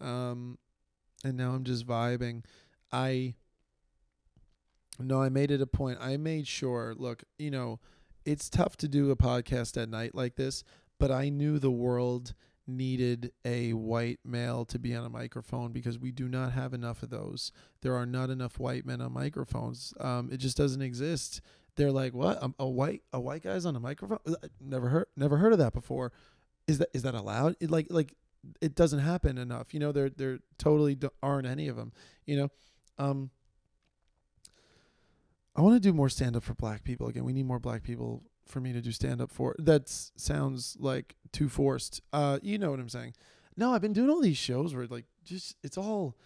um, 0.00 0.58
and 1.24 1.36
now 1.36 1.52
I'm 1.52 1.64
just 1.64 1.86
vibing. 1.86 2.44
I 2.92 3.34
no, 4.98 5.20
I 5.20 5.28
made 5.28 5.50
it 5.50 5.60
a 5.60 5.66
point. 5.66 5.98
I 6.00 6.16
made 6.16 6.46
sure. 6.46 6.94
Look, 6.96 7.24
you 7.38 7.50
know, 7.50 7.80
it's 8.24 8.48
tough 8.48 8.76
to 8.78 8.88
do 8.88 9.10
a 9.10 9.16
podcast 9.16 9.80
at 9.80 9.88
night 9.88 10.14
like 10.14 10.36
this, 10.36 10.62
but 10.98 11.10
I 11.10 11.28
knew 11.28 11.58
the 11.58 11.70
world 11.70 12.34
needed 12.66 13.30
a 13.44 13.72
white 13.74 14.20
male 14.24 14.64
to 14.64 14.78
be 14.78 14.94
on 14.94 15.04
a 15.04 15.10
microphone 15.10 15.72
because 15.72 15.98
we 15.98 16.10
do 16.10 16.28
not 16.28 16.52
have 16.52 16.72
enough 16.72 17.02
of 17.02 17.10
those. 17.10 17.52
There 17.82 17.94
are 17.94 18.06
not 18.06 18.30
enough 18.30 18.58
white 18.58 18.86
men 18.86 19.00
on 19.00 19.12
microphones. 19.12 19.92
Um, 20.00 20.30
it 20.32 20.38
just 20.38 20.56
doesn't 20.56 20.80
exist 20.80 21.40
they're 21.76 21.92
like, 21.92 22.14
"What? 22.14 22.42
A, 22.42 22.52
a, 22.60 22.68
white 22.68 23.02
a 23.12 23.20
white 23.20 23.42
guy's 23.42 23.66
on 23.66 23.76
a 23.76 23.80
microphone? 23.80 24.18
Uh, 24.26 24.34
never 24.60 24.88
heard 24.88 25.06
never 25.16 25.36
heard 25.36 25.52
of 25.52 25.58
that 25.58 25.72
before. 25.72 26.12
Is 26.66 26.78
that 26.78 26.88
is 26.94 27.02
that 27.02 27.14
allowed? 27.14 27.56
It, 27.60 27.70
like 27.70 27.86
like 27.90 28.14
it 28.60 28.74
doesn't 28.74 29.00
happen 29.00 29.38
enough. 29.38 29.74
You 29.74 29.80
know, 29.80 29.92
there 29.92 30.10
there 30.10 30.38
totally 30.58 30.98
aren't 31.22 31.46
any 31.46 31.68
of 31.68 31.76
them. 31.76 31.92
You 32.26 32.36
know, 32.36 32.48
um, 32.98 33.30
I 35.56 35.62
want 35.62 35.76
to 35.76 35.80
do 35.80 35.92
more 35.92 36.08
stand 36.08 36.36
up 36.36 36.42
for 36.42 36.54
black 36.54 36.84
people 36.84 37.08
again. 37.08 37.24
We 37.24 37.32
need 37.32 37.46
more 37.46 37.60
black 37.60 37.82
people 37.82 38.22
for 38.46 38.60
me 38.60 38.72
to 38.72 38.80
do 38.80 38.92
stand 38.92 39.20
up 39.20 39.30
for. 39.30 39.54
That 39.58 39.88
sounds 39.88 40.76
like 40.78 41.16
too 41.32 41.48
forced. 41.48 42.00
Uh, 42.12 42.38
you 42.42 42.58
know 42.58 42.70
what 42.70 42.80
I'm 42.80 42.88
saying? 42.88 43.14
No, 43.56 43.72
I've 43.72 43.82
been 43.82 43.92
doing 43.92 44.10
all 44.10 44.20
these 44.20 44.36
shows 44.36 44.74
where 44.74 44.86
like 44.86 45.06
just 45.24 45.56
it's 45.62 45.78
all 45.78 46.16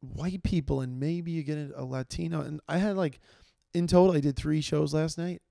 white 0.00 0.42
people 0.42 0.80
and 0.80 0.98
maybe 0.98 1.30
you 1.30 1.42
get 1.42 1.72
a 1.76 1.84
Latino 1.84 2.40
and 2.40 2.60
I 2.68 2.78
had 2.78 2.96
like 2.96 3.20
in 3.74 3.86
total, 3.86 4.16
I 4.16 4.20
did 4.20 4.36
three 4.36 4.60
shows 4.60 4.94
last 4.94 5.18
night. 5.18 5.42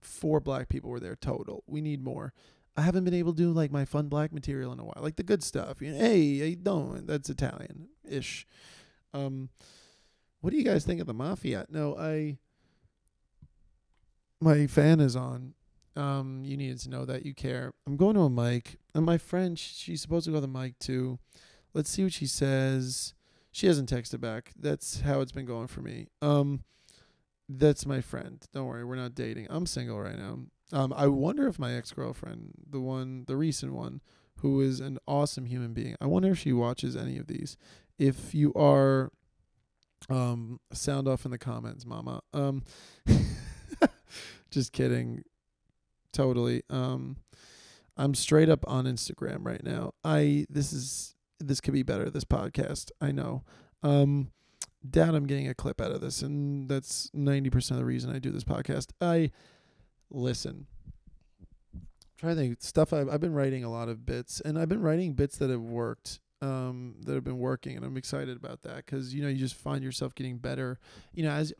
four 0.00 0.40
black 0.40 0.68
people 0.68 0.90
were 0.90 1.00
there 1.00 1.16
total. 1.16 1.64
We 1.66 1.80
need 1.80 2.02
more. 2.02 2.32
I 2.76 2.82
haven't 2.82 3.04
been 3.04 3.14
able 3.14 3.32
to 3.32 3.38
do 3.38 3.50
like 3.52 3.72
my 3.72 3.84
fun 3.84 4.08
black 4.08 4.32
material 4.32 4.72
in 4.72 4.78
a 4.78 4.84
while, 4.84 4.98
like 5.00 5.16
the 5.16 5.22
good 5.22 5.42
stuff. 5.42 5.80
You 5.80 5.92
know, 5.92 5.98
hey, 5.98 6.18
you 6.18 6.56
doing? 6.56 7.06
That's 7.06 7.30
Italian 7.30 7.88
ish. 8.08 8.46
Um, 9.14 9.48
what 10.40 10.50
do 10.50 10.56
you 10.58 10.64
guys 10.64 10.84
think 10.84 11.00
of 11.00 11.06
the 11.06 11.14
mafia? 11.14 11.66
No, 11.70 11.96
I. 11.96 12.38
My 14.40 14.66
fan 14.66 15.00
is 15.00 15.16
on. 15.16 15.54
Um, 15.96 16.42
you 16.44 16.58
needed 16.58 16.78
to 16.80 16.90
know 16.90 17.06
that 17.06 17.24
you 17.24 17.32
care. 17.32 17.72
I'm 17.86 17.96
going 17.96 18.16
to 18.16 18.22
a 18.22 18.30
mic, 18.30 18.76
and 18.94 19.06
my 19.06 19.16
friend, 19.16 19.58
she's 19.58 20.02
supposed 20.02 20.26
to 20.26 20.30
go 20.30 20.36
to 20.36 20.42
the 20.42 20.46
mic 20.46 20.78
too. 20.78 21.18
Let's 21.72 21.88
see 21.88 22.02
what 22.02 22.12
she 22.12 22.26
says. 22.26 23.14
She 23.50 23.66
hasn't 23.66 23.90
texted 23.90 24.20
back. 24.20 24.52
That's 24.54 25.00
how 25.00 25.22
it's 25.22 25.32
been 25.32 25.46
going 25.46 25.68
for 25.68 25.80
me. 25.80 26.08
Um, 26.20 26.64
that's 27.48 27.86
my 27.86 28.00
friend. 28.00 28.44
Don't 28.52 28.66
worry, 28.66 28.84
we're 28.84 28.96
not 28.96 29.14
dating. 29.14 29.46
I'm 29.50 29.66
single 29.66 30.00
right 30.00 30.18
now. 30.18 30.38
Um, 30.72 30.92
I 30.96 31.06
wonder 31.06 31.46
if 31.46 31.58
my 31.58 31.74
ex 31.74 31.92
girlfriend, 31.92 32.52
the 32.68 32.80
one, 32.80 33.24
the 33.26 33.36
recent 33.36 33.72
one, 33.72 34.00
who 34.40 34.60
is 34.60 34.80
an 34.80 34.98
awesome 35.06 35.46
human 35.46 35.72
being, 35.72 35.96
I 36.00 36.06
wonder 36.06 36.30
if 36.30 36.38
she 36.38 36.52
watches 36.52 36.96
any 36.96 37.18
of 37.18 37.26
these. 37.26 37.56
If 37.98 38.34
you 38.34 38.52
are, 38.54 39.10
um, 40.10 40.60
sound 40.72 41.08
off 41.08 41.24
in 41.24 41.30
the 41.30 41.38
comments, 41.38 41.86
mama. 41.86 42.20
Um, 42.34 42.64
just 44.50 44.72
kidding. 44.72 45.22
Totally. 46.12 46.62
Um, 46.68 47.16
I'm 47.96 48.14
straight 48.14 48.48
up 48.48 48.64
on 48.68 48.84
Instagram 48.84 49.46
right 49.46 49.62
now. 49.62 49.92
I 50.04 50.46
this 50.50 50.72
is 50.72 51.14
this 51.40 51.60
could 51.60 51.74
be 51.74 51.82
better. 51.82 52.10
This 52.10 52.24
podcast, 52.24 52.90
I 53.00 53.12
know. 53.12 53.44
Um, 53.82 54.32
doubt 54.90 55.14
I'm 55.14 55.26
getting 55.26 55.48
a 55.48 55.54
clip 55.54 55.80
out 55.80 55.92
of 55.92 56.00
this, 56.00 56.22
and 56.22 56.68
that's 56.68 57.10
ninety 57.12 57.50
percent 57.50 57.76
of 57.76 57.82
the 57.82 57.86
reason 57.86 58.14
I 58.14 58.18
do 58.18 58.30
this 58.30 58.44
podcast. 58.44 58.88
I 59.00 59.30
listen. 60.10 60.66
Try 62.18 62.30
to 62.30 62.36
think 62.36 62.62
stuff. 62.62 62.92
I've 62.92 63.08
I've 63.08 63.20
been 63.20 63.34
writing 63.34 63.64
a 63.64 63.70
lot 63.70 63.88
of 63.88 64.06
bits, 64.06 64.40
and 64.40 64.58
I've 64.58 64.68
been 64.68 64.82
writing 64.82 65.12
bits 65.12 65.36
that 65.38 65.50
have 65.50 65.60
worked, 65.60 66.20
um, 66.40 66.96
that 67.04 67.14
have 67.14 67.24
been 67.24 67.38
working, 67.38 67.76
and 67.76 67.84
I'm 67.84 67.96
excited 67.96 68.36
about 68.36 68.62
that 68.62 68.86
because 68.86 69.14
you 69.14 69.22
know 69.22 69.28
you 69.28 69.36
just 69.36 69.54
find 69.54 69.84
yourself 69.84 70.14
getting 70.14 70.38
better. 70.38 70.78
You 71.12 71.24
know, 71.24 71.32
as 71.32 71.52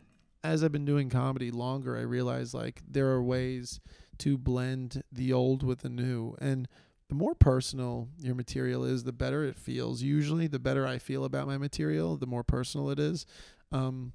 as 0.43 0.63
I've 0.65 0.73
been 0.73 0.85
doing 0.85 1.11
comedy 1.11 1.51
longer, 1.51 1.97
I 1.97 2.03
realize 2.03 2.55
like 2.55 2.83
there 2.89 3.09
are 3.09 3.23
ways 3.23 3.81
to 4.19 4.39
blend 4.39 5.03
the 5.13 5.33
old 5.33 5.63
with 5.63 5.81
the 5.81 5.91
new, 5.91 6.35
and 6.41 6.69
the 7.09 7.15
more 7.15 7.35
personal 7.35 8.09
your 8.19 8.35
material 8.35 8.85
is, 8.85 9.05
the 9.05 9.13
better 9.13 9.45
it 9.45 9.57
feels. 9.57 10.03
Usually, 10.03 10.47
the 10.47 10.59
better 10.59 10.87
I 10.87 10.99
feel 10.99 11.25
about 11.25 11.47
my 11.47 11.59
material, 11.59 12.17
the 12.17 12.27
more 12.27 12.43
personal 12.43 12.91
it 12.91 12.99
is. 12.99 13.27
Um, 13.71 14.13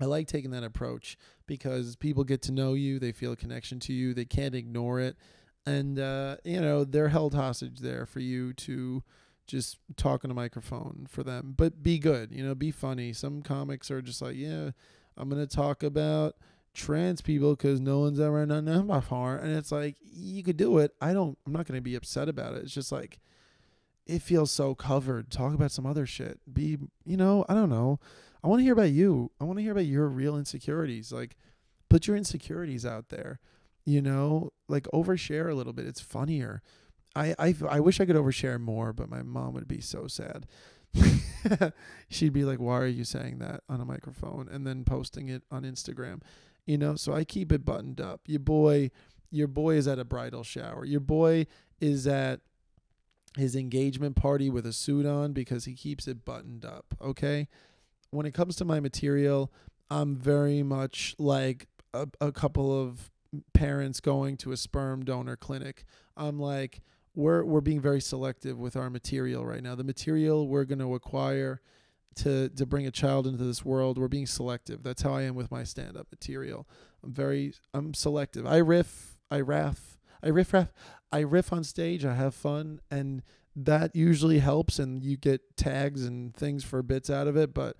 I 0.00 0.06
like 0.06 0.26
taking 0.26 0.50
that 0.52 0.64
approach 0.64 1.16
because 1.46 1.96
people 1.96 2.24
get 2.24 2.42
to 2.42 2.52
know 2.52 2.74
you, 2.74 2.98
they 2.98 3.12
feel 3.12 3.32
a 3.32 3.36
connection 3.36 3.78
to 3.80 3.92
you, 3.92 4.14
they 4.14 4.24
can't 4.24 4.54
ignore 4.54 5.00
it, 5.00 5.16
and 5.66 5.98
uh, 5.98 6.36
you 6.44 6.60
know 6.60 6.84
they're 6.84 7.08
held 7.08 7.34
hostage 7.34 7.80
there 7.80 8.06
for 8.06 8.20
you 8.20 8.52
to 8.54 9.02
just 9.46 9.78
talk 9.96 10.24
on 10.24 10.30
a 10.30 10.34
microphone 10.34 11.06
for 11.10 11.22
them. 11.22 11.54
But 11.56 11.82
be 11.82 11.98
good, 11.98 12.32
you 12.32 12.44
know, 12.44 12.54
be 12.54 12.70
funny. 12.70 13.12
Some 13.12 13.42
comics 13.42 13.90
are 13.90 14.00
just 14.02 14.22
like, 14.22 14.36
yeah, 14.36 14.70
I'm 15.16 15.28
gonna 15.28 15.46
talk 15.46 15.82
about 15.82 16.36
trans 16.74 17.20
people 17.20 17.54
because 17.54 17.80
no 17.80 18.00
one's 18.00 18.20
ever 18.20 18.44
done 18.46 18.64
that 18.64 18.86
before, 18.86 19.36
and 19.36 19.56
it's 19.56 19.72
like 19.72 19.96
you 20.02 20.42
could 20.42 20.56
do 20.56 20.78
it. 20.78 20.92
I 21.00 21.12
don't. 21.12 21.38
I'm 21.46 21.52
not 21.52 21.66
gonna 21.66 21.80
be 21.80 21.94
upset 21.94 22.28
about 22.28 22.54
it. 22.54 22.64
It's 22.64 22.74
just 22.74 22.92
like 22.92 23.18
it 24.06 24.22
feels 24.22 24.50
so 24.50 24.74
covered. 24.74 25.30
Talk 25.30 25.54
about 25.54 25.72
some 25.72 25.86
other 25.86 26.06
shit. 26.06 26.40
Be, 26.52 26.78
you 27.04 27.16
know, 27.16 27.44
I 27.48 27.54
don't 27.54 27.70
know. 27.70 28.00
I 28.42 28.48
want 28.48 28.60
to 28.60 28.64
hear 28.64 28.72
about 28.72 28.90
you. 28.90 29.30
I 29.40 29.44
want 29.44 29.58
to 29.58 29.62
hear 29.62 29.72
about 29.72 29.86
your 29.86 30.08
real 30.08 30.36
insecurities. 30.36 31.12
Like, 31.12 31.36
put 31.88 32.06
your 32.06 32.16
insecurities 32.16 32.84
out 32.84 33.10
there. 33.10 33.38
You 33.84 34.02
know, 34.02 34.52
like 34.68 34.86
overshare 34.92 35.50
a 35.50 35.54
little 35.54 35.72
bit. 35.72 35.86
It's 35.86 36.00
funnier. 36.00 36.62
I, 37.14 37.34
I, 37.38 37.54
I 37.68 37.80
wish 37.80 38.00
I 38.00 38.06
could 38.06 38.16
overshare 38.16 38.60
more, 38.60 38.92
but 38.92 39.10
my 39.10 39.22
mom 39.22 39.54
would 39.54 39.68
be 39.68 39.80
so 39.80 40.06
sad. 40.06 40.46
She'd 42.08 42.32
be 42.32 42.44
like, 42.44 42.60
"Why 42.60 42.78
are 42.78 42.86
you 42.86 43.04
saying 43.04 43.38
that 43.38 43.62
on 43.68 43.80
a 43.80 43.84
microphone?" 43.84 44.48
and 44.50 44.66
then 44.66 44.84
posting 44.84 45.28
it 45.28 45.42
on 45.50 45.62
Instagram. 45.64 46.20
You 46.66 46.78
know, 46.78 46.94
so 46.94 47.12
I 47.12 47.24
keep 47.24 47.50
it 47.50 47.64
buttoned 47.64 48.00
up. 48.00 48.20
Your 48.26 48.40
boy, 48.40 48.90
your 49.30 49.48
boy 49.48 49.74
is 49.74 49.88
at 49.88 49.98
a 49.98 50.04
bridal 50.04 50.44
shower. 50.44 50.84
Your 50.84 51.00
boy 51.00 51.46
is 51.80 52.06
at 52.06 52.40
his 53.36 53.56
engagement 53.56 54.16
party 54.16 54.50
with 54.50 54.66
a 54.66 54.72
suit 54.72 55.06
on 55.06 55.32
because 55.32 55.64
he 55.64 55.74
keeps 55.74 56.06
it 56.06 56.24
buttoned 56.24 56.64
up. 56.64 56.94
Okay. 57.00 57.48
When 58.10 58.26
it 58.26 58.34
comes 58.34 58.56
to 58.56 58.64
my 58.64 58.78
material, 58.78 59.52
I'm 59.90 60.16
very 60.16 60.62
much 60.62 61.14
like 61.18 61.66
a, 61.94 62.06
a 62.20 62.30
couple 62.30 62.78
of 62.78 63.10
parents 63.54 64.00
going 64.00 64.36
to 64.38 64.52
a 64.52 64.56
sperm 64.56 65.04
donor 65.04 65.36
clinic. 65.36 65.84
I'm 66.16 66.38
like, 66.38 66.82
we're 67.14 67.44
we're 67.44 67.60
being 67.60 67.80
very 67.80 68.00
selective 68.00 68.58
with 68.58 68.76
our 68.76 68.90
material 68.90 69.44
right 69.44 69.62
now. 69.62 69.74
The 69.74 69.84
material 69.84 70.48
we're 70.48 70.64
going 70.64 70.78
to 70.78 70.94
acquire 70.94 71.60
to 72.16 72.48
to 72.50 72.66
bring 72.66 72.86
a 72.86 72.90
child 72.90 73.26
into 73.26 73.44
this 73.44 73.64
world, 73.64 73.98
we're 73.98 74.08
being 74.08 74.26
selective. 74.26 74.82
That's 74.82 75.02
how 75.02 75.14
I 75.14 75.22
am 75.22 75.34
with 75.34 75.50
my 75.50 75.64
stand 75.64 75.96
up 75.96 76.08
material. 76.10 76.68
I'm 77.02 77.12
very 77.12 77.54
I'm 77.74 77.94
selective. 77.94 78.46
I 78.46 78.58
riff, 78.58 79.16
I 79.30 79.40
raff, 79.40 79.98
I 80.22 80.28
riff 80.28 80.52
raff, 80.52 80.72
I 81.10 81.20
riff 81.20 81.52
on 81.52 81.64
stage, 81.64 82.04
I 82.04 82.14
have 82.14 82.34
fun 82.34 82.80
and 82.90 83.22
that 83.54 83.94
usually 83.94 84.38
helps 84.38 84.78
and 84.78 85.02
you 85.04 85.16
get 85.16 85.56
tags 85.56 86.06
and 86.06 86.34
things 86.34 86.64
for 86.64 86.82
bits 86.82 87.10
out 87.10 87.26
of 87.26 87.36
it, 87.36 87.52
but 87.52 87.76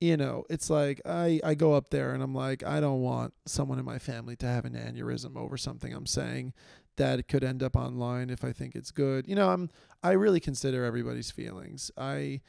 you 0.00 0.16
know, 0.18 0.44
it's 0.50 0.68
like 0.68 1.00
I, 1.06 1.40
I 1.42 1.54
go 1.54 1.72
up 1.72 1.90
there 1.90 2.12
and 2.12 2.22
I'm 2.22 2.34
like, 2.34 2.62
I 2.62 2.80
don't 2.80 3.00
want 3.00 3.32
someone 3.46 3.78
in 3.78 3.86
my 3.86 3.98
family 3.98 4.36
to 4.36 4.46
have 4.46 4.66
an 4.66 4.74
aneurysm 4.74 5.36
over 5.36 5.56
something 5.56 5.94
I'm 5.94 6.04
saying 6.04 6.52
that 6.96 7.26
could 7.28 7.44
end 7.44 7.62
up 7.62 7.76
online 7.76 8.30
if 8.30 8.44
I 8.44 8.52
think 8.52 8.74
it's 8.74 8.90
good. 8.90 9.26
You 9.26 9.34
know, 9.34 9.50
I'm 9.50 9.70
I 10.02 10.12
really 10.12 10.40
consider 10.40 10.84
everybody's 10.84 11.30
feelings. 11.30 11.90
I 11.96 12.40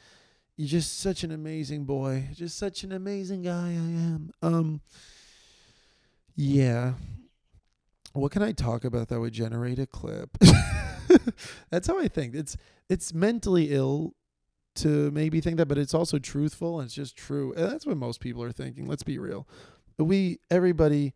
you're 0.56 0.68
just 0.68 1.00
such 1.00 1.22
an 1.24 1.30
amazing 1.30 1.84
boy. 1.84 2.28
Just 2.34 2.58
such 2.58 2.82
an 2.82 2.92
amazing 2.92 3.42
guy 3.42 3.68
I 3.68 3.72
am. 3.72 4.30
Um 4.42 4.80
yeah. 6.34 6.94
What 8.12 8.32
can 8.32 8.42
I 8.42 8.52
talk 8.52 8.84
about 8.84 9.08
that 9.08 9.20
would 9.20 9.32
generate 9.32 9.78
a 9.78 9.86
clip? 9.86 10.30
That's 11.70 11.86
how 11.86 11.98
I 11.98 12.08
think. 12.08 12.34
It's 12.34 12.56
it's 12.88 13.12
mentally 13.12 13.72
ill 13.72 14.14
to 14.76 15.10
maybe 15.10 15.40
think 15.40 15.56
that, 15.56 15.66
but 15.66 15.78
it's 15.78 15.94
also 15.94 16.18
truthful 16.18 16.80
and 16.80 16.86
it's 16.86 16.94
just 16.94 17.16
true. 17.16 17.52
And 17.54 17.70
that's 17.70 17.86
what 17.86 17.96
most 17.96 18.20
people 18.20 18.42
are 18.42 18.52
thinking. 18.52 18.86
Let's 18.86 19.02
be 19.02 19.18
real. 19.18 19.48
We 19.98 20.38
everybody 20.50 21.14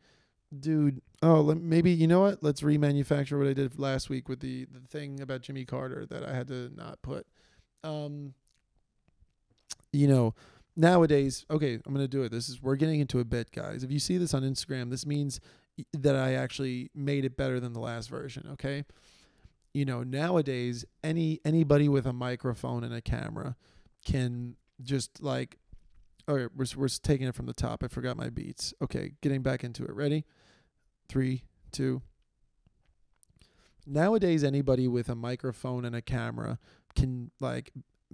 dude 0.59 1.01
oh 1.23 1.55
maybe 1.55 1.93
you 1.93 2.09
know 2.09 2.23
what 2.23 2.43
let's 2.43 2.63
remanufacture 2.63 3.39
what 3.39 3.47
i 3.47 3.53
did 3.53 3.79
last 3.79 4.11
week 4.11 4.29
with 4.29 4.41
the 4.41 4.65
the 4.65 4.81
thing 4.81 5.21
about 5.21 5.43
jimmy 5.43 5.65
carter 5.65 6.05
that 6.05 6.25
i 6.25 6.35
had 6.35 6.49
to 6.49 6.71
not 6.75 7.01
put 7.03 7.25
um 7.85 8.35
you 9.93 10.07
know 10.07 10.35
nowadays 10.77 11.45
okay 11.51 11.79
i'm 11.85 11.93
gonna 11.93 12.09
do 12.09 12.23
it. 12.23 12.31
This 12.31 12.49
is 12.49 12.63
we're 12.63 12.77
getting 12.77 13.01
into 13.01 13.21
a 13.21 13.25
bit 13.25 13.51
guys. 13.53 13.83
If 13.83 13.91
you 13.91 13.99
see 13.99 14.19
this 14.19 14.35
on 14.35 14.43
instagram 14.43 14.91
this 14.91 15.07
means 15.07 15.41
that 15.93 16.15
i 16.15 16.35
actually 16.35 16.91
made 16.95 17.25
it 17.25 17.37
better 17.37 17.59
than 17.59 17.73
the 17.73 17.81
last 17.81 18.09
version 18.09 18.49
okay? 18.53 18.85
You 19.73 19.85
know 19.85 20.03
nowadays 20.03 20.85
any 21.05 21.41
anybody 21.45 21.89
with 21.89 22.07
a 22.07 22.13
microphone 22.13 22.85
and 22.85 22.95
a 22.95 23.01
camera 23.01 23.57
can 24.05 24.57
just 24.83 25.23
like 25.23 25.57
okay 26.29 26.53
we're, 26.57 26.67
we're 26.77 26.89
taking 26.89 27.27
it 27.29 27.35
from 27.35 27.47
the 27.47 27.53
top. 27.53 27.83
I 27.85 27.89
forgot 27.89 28.17
my 28.17 28.31
beats. 28.31 28.75
Okay 28.83 29.13
getting 29.21 29.43
back 29.43 29.65
into 29.65 29.85
it. 29.85 29.95
Ready? 29.95 30.25
Three 31.09 31.45
two. 31.73 32.03
Nowadays 33.87 34.45
anybody 34.45 34.87
with 34.89 35.09
a 35.09 35.15
microphone 35.15 35.85
and 35.85 35.97
a 35.97 36.03
camera 36.03 36.59
can 36.95 37.31
like 37.41 37.73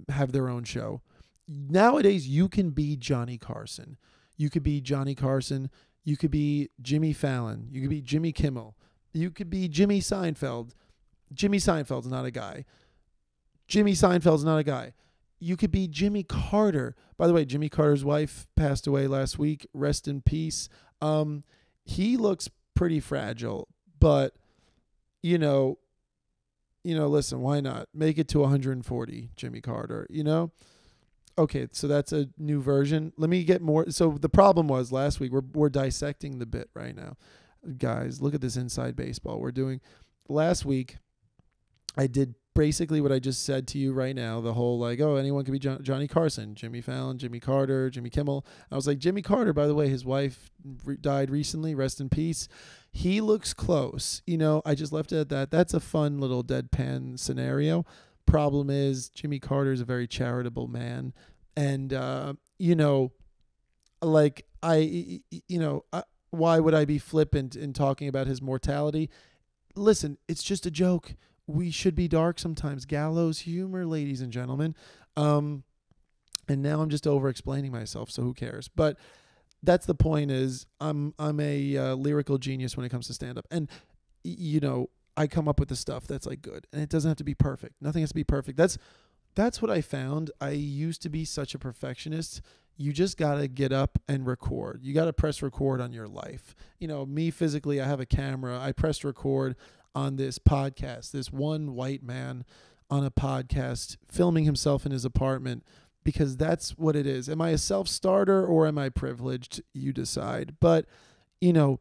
have 0.09 0.31
their 0.31 0.49
own 0.49 0.63
show 0.63 1.01
nowadays 1.47 2.27
you 2.27 2.49
can 2.49 2.71
be 2.71 2.95
johnny 2.95 3.37
carson 3.37 3.97
you 4.35 4.49
could 4.49 4.63
be 4.63 4.81
johnny 4.81 5.15
carson 5.15 5.69
you 6.03 6.17
could 6.17 6.31
be 6.31 6.69
jimmy 6.81 7.13
fallon 7.13 7.67
you 7.71 7.81
could 7.81 7.89
be 7.89 8.01
jimmy 8.01 8.31
kimmel 8.31 8.75
you 9.13 9.31
could 9.31 9.49
be 9.49 9.67
jimmy 9.67 9.99
seinfeld 9.99 10.71
Jimmy 11.33 11.57
Seinfeld's 11.57 12.07
not 12.07 12.25
a 12.25 12.31
guy. 12.31 12.65
Jimmy 13.67 13.93
Seinfeld's 13.93 14.43
not 14.43 14.57
a 14.57 14.63
guy. 14.63 14.93
You 15.39 15.57
could 15.57 15.71
be 15.71 15.87
Jimmy 15.87 16.23
Carter. 16.23 16.95
By 17.17 17.27
the 17.27 17.33
way, 17.33 17.45
Jimmy 17.45 17.69
Carter's 17.69 18.05
wife 18.05 18.47
passed 18.55 18.87
away 18.87 19.07
last 19.07 19.37
week. 19.37 19.67
Rest 19.73 20.07
in 20.07 20.21
peace. 20.21 20.69
Um, 21.01 21.43
he 21.83 22.17
looks 22.17 22.49
pretty 22.75 22.99
fragile, 22.99 23.67
but 23.99 24.33
you 25.21 25.37
know, 25.37 25.77
you 26.83 26.95
know, 26.95 27.07
listen, 27.07 27.41
why 27.41 27.59
not 27.59 27.89
make 27.93 28.17
it 28.17 28.27
to 28.29 28.39
140, 28.39 29.31
Jimmy 29.35 29.61
Carter? 29.61 30.07
You 30.09 30.23
know, 30.23 30.51
okay, 31.37 31.67
so 31.71 31.87
that's 31.87 32.11
a 32.11 32.29
new 32.37 32.61
version. 32.61 33.13
Let 33.17 33.29
me 33.29 33.43
get 33.43 33.61
more. 33.61 33.89
So 33.91 34.11
the 34.19 34.29
problem 34.29 34.67
was 34.67 34.91
last 34.91 35.19
week 35.19 35.31
we're 35.31 35.43
we're 35.53 35.69
dissecting 35.69 36.39
the 36.39 36.45
bit 36.45 36.69
right 36.73 36.95
now, 36.95 37.17
guys. 37.77 38.21
Look 38.21 38.33
at 38.33 38.41
this 38.41 38.57
inside 38.57 38.95
baseball. 38.95 39.39
We're 39.39 39.51
doing 39.51 39.81
last 40.29 40.65
week. 40.65 40.97
I 41.97 42.07
did 42.07 42.35
basically 42.53 43.01
what 43.01 43.11
I 43.11 43.19
just 43.19 43.43
said 43.43 43.67
to 43.69 43.77
you 43.77 43.93
right 43.93 44.15
now. 44.15 44.41
The 44.41 44.53
whole 44.53 44.79
like, 44.79 44.99
oh, 44.99 45.15
anyone 45.15 45.45
could 45.45 45.51
be 45.51 45.59
John- 45.59 45.83
Johnny 45.83 46.07
Carson, 46.07 46.55
Jimmy 46.55 46.81
Fallon, 46.81 47.17
Jimmy 47.17 47.39
Carter, 47.39 47.89
Jimmy 47.89 48.09
Kimmel. 48.09 48.45
I 48.71 48.75
was 48.75 48.87
like, 48.87 48.97
Jimmy 48.99 49.21
Carter, 49.21 49.53
by 49.53 49.67
the 49.67 49.75
way, 49.75 49.89
his 49.89 50.05
wife 50.05 50.51
re- 50.85 50.97
died 50.97 51.29
recently. 51.29 51.75
Rest 51.75 51.99
in 52.01 52.09
peace. 52.09 52.47
he 52.91 53.21
looks 53.21 53.53
close. 53.53 54.23
You 54.25 54.37
know, 54.37 54.61
I 54.65 54.73
just 54.73 54.91
left 54.91 55.11
it 55.11 55.19
at 55.19 55.29
that. 55.29 55.51
That's 55.51 55.73
a 55.75 55.79
fun 55.79 56.19
little 56.19 56.43
deadpan 56.43 57.19
scenario. 57.19 57.85
Problem 58.27 58.69
is, 58.69 59.09
Jimmy 59.09 59.39
Carter 59.39 59.71
is 59.71 59.81
a 59.81 59.85
very 59.85 60.07
charitable 60.07 60.67
man, 60.67 61.13
and 61.55 61.93
uh, 61.93 62.33
you 62.59 62.75
know, 62.75 63.11
like 64.01 64.45
I, 64.61 65.21
you 65.47 65.59
know, 65.59 65.85
I, 65.91 66.03
why 66.29 66.59
would 66.59 66.75
I 66.75 66.85
be 66.85 66.99
flippant 66.99 67.55
in 67.55 67.73
talking 67.73 68.07
about 68.07 68.27
his 68.27 68.41
mortality? 68.41 69.09
Listen, 69.75 70.17
it's 70.27 70.43
just 70.43 70.65
a 70.65 70.71
joke. 70.71 71.15
We 71.47 71.71
should 71.71 71.95
be 71.95 72.07
dark 72.07 72.37
sometimes. 72.37 72.85
Gallows 72.85 73.39
humor, 73.39 73.85
ladies 73.85 74.21
and 74.21 74.31
gentlemen. 74.31 74.75
Um, 75.15 75.63
and 76.47 76.61
now 76.61 76.81
I'm 76.81 76.89
just 76.89 77.07
over 77.07 77.29
explaining 77.29 77.71
myself, 77.71 78.11
so 78.11 78.21
who 78.21 78.33
cares? 78.33 78.67
But 78.67 78.97
that's 79.63 79.85
the 79.85 79.95
point. 79.95 80.31
Is 80.31 80.65
I'm 80.79 81.13
I'm 81.17 81.39
a 81.39 81.77
uh, 81.77 81.95
lyrical 81.95 82.37
genius 82.37 82.75
when 82.75 82.85
it 82.85 82.89
comes 82.89 83.07
to 83.07 83.13
stand 83.13 83.37
up, 83.37 83.47
and 83.49 83.69
you 84.23 84.59
know 84.59 84.89
I 85.17 85.27
come 85.27 85.47
up 85.47 85.59
with 85.59 85.69
the 85.69 85.75
stuff 85.75 86.07
that's 86.07 86.25
like 86.25 86.41
good, 86.41 86.67
and 86.71 86.81
it 86.81 86.89
doesn't 86.89 87.09
have 87.09 87.17
to 87.17 87.23
be 87.23 87.33
perfect. 87.33 87.81
Nothing 87.81 88.01
has 88.01 88.09
to 88.09 88.15
be 88.15 88.23
perfect. 88.23 88.57
That's 88.57 88.77
that's 89.35 89.61
what 89.61 89.69
I 89.69 89.81
found. 89.81 90.31
I 90.39 90.51
used 90.51 91.01
to 91.01 91.09
be 91.09 91.25
such 91.25 91.53
a 91.53 91.59
perfectionist 91.59 92.41
you 92.77 92.93
just 92.93 93.17
got 93.17 93.35
to 93.35 93.47
get 93.47 93.71
up 93.71 93.99
and 94.07 94.25
record. 94.25 94.81
You 94.83 94.93
got 94.93 95.05
to 95.05 95.13
press 95.13 95.41
record 95.41 95.81
on 95.81 95.91
your 95.91 96.07
life. 96.07 96.55
You 96.79 96.87
know, 96.87 97.05
me 97.05 97.31
physically, 97.31 97.81
I 97.81 97.85
have 97.85 97.99
a 97.99 98.05
camera. 98.05 98.59
I 98.59 98.71
pressed 98.71 99.03
record 99.03 99.55
on 99.95 100.15
this 100.15 100.37
podcast. 100.37 101.11
This 101.11 101.31
one 101.31 101.73
white 101.73 102.03
man 102.03 102.45
on 102.89 103.03
a 103.03 103.11
podcast 103.11 103.97
filming 104.07 104.45
himself 104.45 104.85
in 104.85 104.91
his 104.91 105.03
apartment 105.03 105.65
because 106.03 106.37
that's 106.37 106.77
what 106.77 106.95
it 106.95 107.07
is. 107.07 107.27
Am 107.27 107.41
I 107.41 107.49
a 107.49 107.57
self 107.57 107.87
starter 107.87 108.45
or 108.45 108.67
am 108.67 108.77
I 108.77 108.89
privileged? 108.89 109.63
You 109.73 109.91
decide. 109.91 110.55
But, 110.59 110.85
you 111.41 111.53
know, 111.53 111.79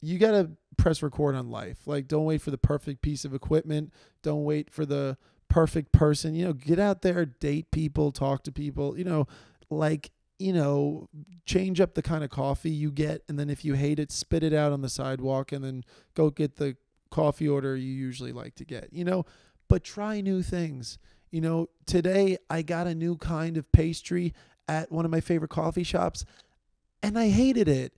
you 0.00 0.18
got 0.18 0.32
to 0.32 0.50
press 0.76 1.02
record 1.02 1.34
on 1.34 1.50
life. 1.50 1.86
Like, 1.86 2.08
don't 2.08 2.24
wait 2.24 2.42
for 2.42 2.50
the 2.50 2.58
perfect 2.58 3.02
piece 3.02 3.24
of 3.24 3.34
equipment. 3.34 3.92
Don't 4.22 4.44
wait 4.44 4.70
for 4.70 4.86
the 4.86 5.16
perfect 5.48 5.92
person. 5.92 6.34
You 6.34 6.46
know, 6.46 6.52
get 6.52 6.78
out 6.78 7.02
there, 7.02 7.24
date 7.24 7.70
people, 7.70 8.12
talk 8.12 8.42
to 8.44 8.52
people. 8.52 8.98
You 8.98 9.04
know, 9.04 9.26
like 9.70 10.10
you 10.38 10.52
know, 10.52 11.08
change 11.46 11.80
up 11.80 11.94
the 11.94 12.02
kind 12.02 12.22
of 12.22 12.30
coffee 12.30 12.70
you 12.70 12.90
get. 12.90 13.22
And 13.28 13.38
then 13.38 13.48
if 13.48 13.64
you 13.64 13.74
hate 13.74 13.98
it, 13.98 14.12
spit 14.12 14.42
it 14.42 14.52
out 14.52 14.72
on 14.72 14.82
the 14.82 14.88
sidewalk 14.88 15.52
and 15.52 15.64
then 15.64 15.84
go 16.14 16.30
get 16.30 16.56
the 16.56 16.76
coffee 17.10 17.48
order 17.48 17.76
you 17.76 17.92
usually 17.92 18.32
like 18.32 18.54
to 18.56 18.64
get, 18.64 18.88
you 18.92 19.04
know, 19.04 19.24
but 19.68 19.82
try 19.82 20.20
new 20.20 20.42
things. 20.42 20.98
You 21.30 21.40
know, 21.40 21.68
today 21.86 22.38
I 22.50 22.62
got 22.62 22.86
a 22.86 22.94
new 22.94 23.16
kind 23.16 23.56
of 23.56 23.70
pastry 23.72 24.34
at 24.68 24.92
one 24.92 25.04
of 25.04 25.10
my 25.10 25.20
favorite 25.20 25.50
coffee 25.50 25.82
shops 25.82 26.24
and 27.02 27.18
I 27.18 27.28
hated 27.28 27.68
it. 27.68 27.94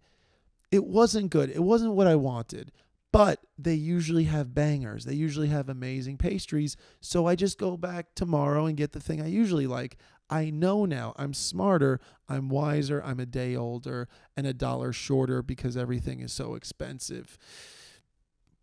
It 0.71 0.85
wasn't 0.85 1.31
good. 1.31 1.51
It 1.51 1.63
wasn't 1.63 1.95
what 1.95 2.07
I 2.07 2.17
wanted. 2.17 2.73
But 3.11 3.41
they 3.57 3.75
usually 3.75 4.25
have 4.25 4.55
bangers. 4.55 5.05
They 5.05 5.15
usually 5.15 5.49
have 5.49 5.69
amazing 5.69 6.19
pastries. 6.19 6.77
So 7.01 7.27
I 7.27 7.37
just 7.37 7.59
go 7.59 7.77
back 7.77 8.15
tomorrow 8.15 8.67
and 8.67 8.77
get 8.77 8.93
the 8.93 9.01
thing 9.01 9.23
I 9.23 9.29
usually 9.29 9.67
like. 9.67 9.97
I 10.31 10.51
know 10.51 10.85
now 10.85 11.15
I'm 11.17 11.33
smarter, 11.33 12.01
I'm 12.29 12.51
wiser, 12.51 13.03
I'm 13.03 13.19
a 13.19 13.27
day 13.27 13.57
older, 13.57 14.09
and 14.37 14.47
a 14.47 14.53
dollar 14.53 14.93
shorter 14.93 15.43
because 15.43 15.77
everything 15.77 16.21
is 16.21 16.33
so 16.33 16.55
expensive. 16.55 17.39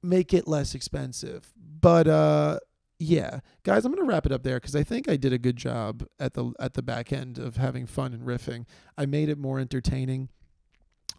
Make 0.03 0.31
it 0.31 0.47
less 0.47 0.75
expensive. 0.75 1.51
But 1.57 2.07
uh 2.07 2.59
yeah, 2.99 3.39
guys, 3.63 3.83
I'm 3.83 3.93
gonna 3.93 4.07
wrap 4.07 4.27
it 4.27 4.31
up 4.31 4.43
there 4.43 4.57
because 4.57 4.75
I 4.75 4.83
think 4.83 5.09
I 5.09 5.17
did 5.17 5.33
a 5.33 5.37
good 5.37 5.57
job 5.57 6.05
at 6.19 6.35
the 6.35 6.53
at 6.59 6.75
the 6.75 6.83
back 6.83 7.11
end 7.11 7.39
of 7.39 7.57
having 7.57 7.87
fun 7.87 8.13
and 8.13 8.23
riffing. 8.27 8.65
I 8.97 9.05
made 9.07 9.29
it 9.29 9.39
more 9.39 9.59
entertaining. 9.59 10.29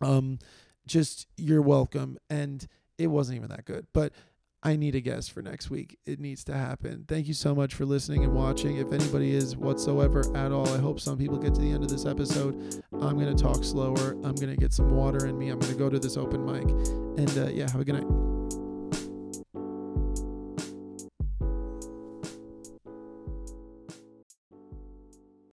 Um, 0.01 0.39
just 0.87 1.27
you're 1.37 1.63
welcome, 1.63 2.19
and 2.31 2.67
it 2.99 3.09
wasn't 3.09 3.37
even 3.37 3.49
that 3.49 3.65
good, 3.65 3.87
but 3.93 4.13
I 4.63 4.75
need 4.75 4.97
a 4.97 5.01
guest 5.01 5.31
for 5.31 5.43
next 5.43 5.71
week. 5.71 5.99
It 6.07 6.19
needs 6.19 6.43
to 6.45 6.55
happen. 6.55 7.05
Thank 7.07 7.29
you 7.29 7.35
so 7.35 7.55
much 7.55 7.75
for 7.75 7.85
listening 7.85 8.25
and 8.25 8.33
watching. 8.33 8.79
If 8.79 8.93
anybody 8.93 9.33
is 9.33 9.57
whatsoever 9.57 10.25
at 10.37 10.51
all, 10.51 10.69
I 10.69 10.79
hope 10.79 10.99
some 10.99 11.17
people 11.17 11.39
get 11.39 11.55
to 11.55 11.61
the 11.61 11.71
end 11.71 11.85
of 11.85 11.91
this 11.91 12.05
episode. 12.05 12.83
I'm 13.01 13.17
going 13.17 13.35
to 13.35 13.41
talk 13.41 13.63
slower. 13.63 14.13
I'm 14.25 14.35
going 14.35 14.51
to 14.51 14.57
get 14.57 14.73
some 14.73 14.91
water 14.91 15.27
in 15.27 15.39
me. 15.39 15.51
I'm 15.51 15.61
going 15.61 15.73
to 15.73 15.79
go 15.79 15.89
to 15.89 16.01
this 16.01 16.17
open 16.17 16.45
mic. 16.45 16.69
And 17.17 17.39
uh, 17.39 17.51
yeah, 17.51 17.71
have 17.71 17.81
a 17.81 17.85
good 17.85 17.95
night. 17.95 18.36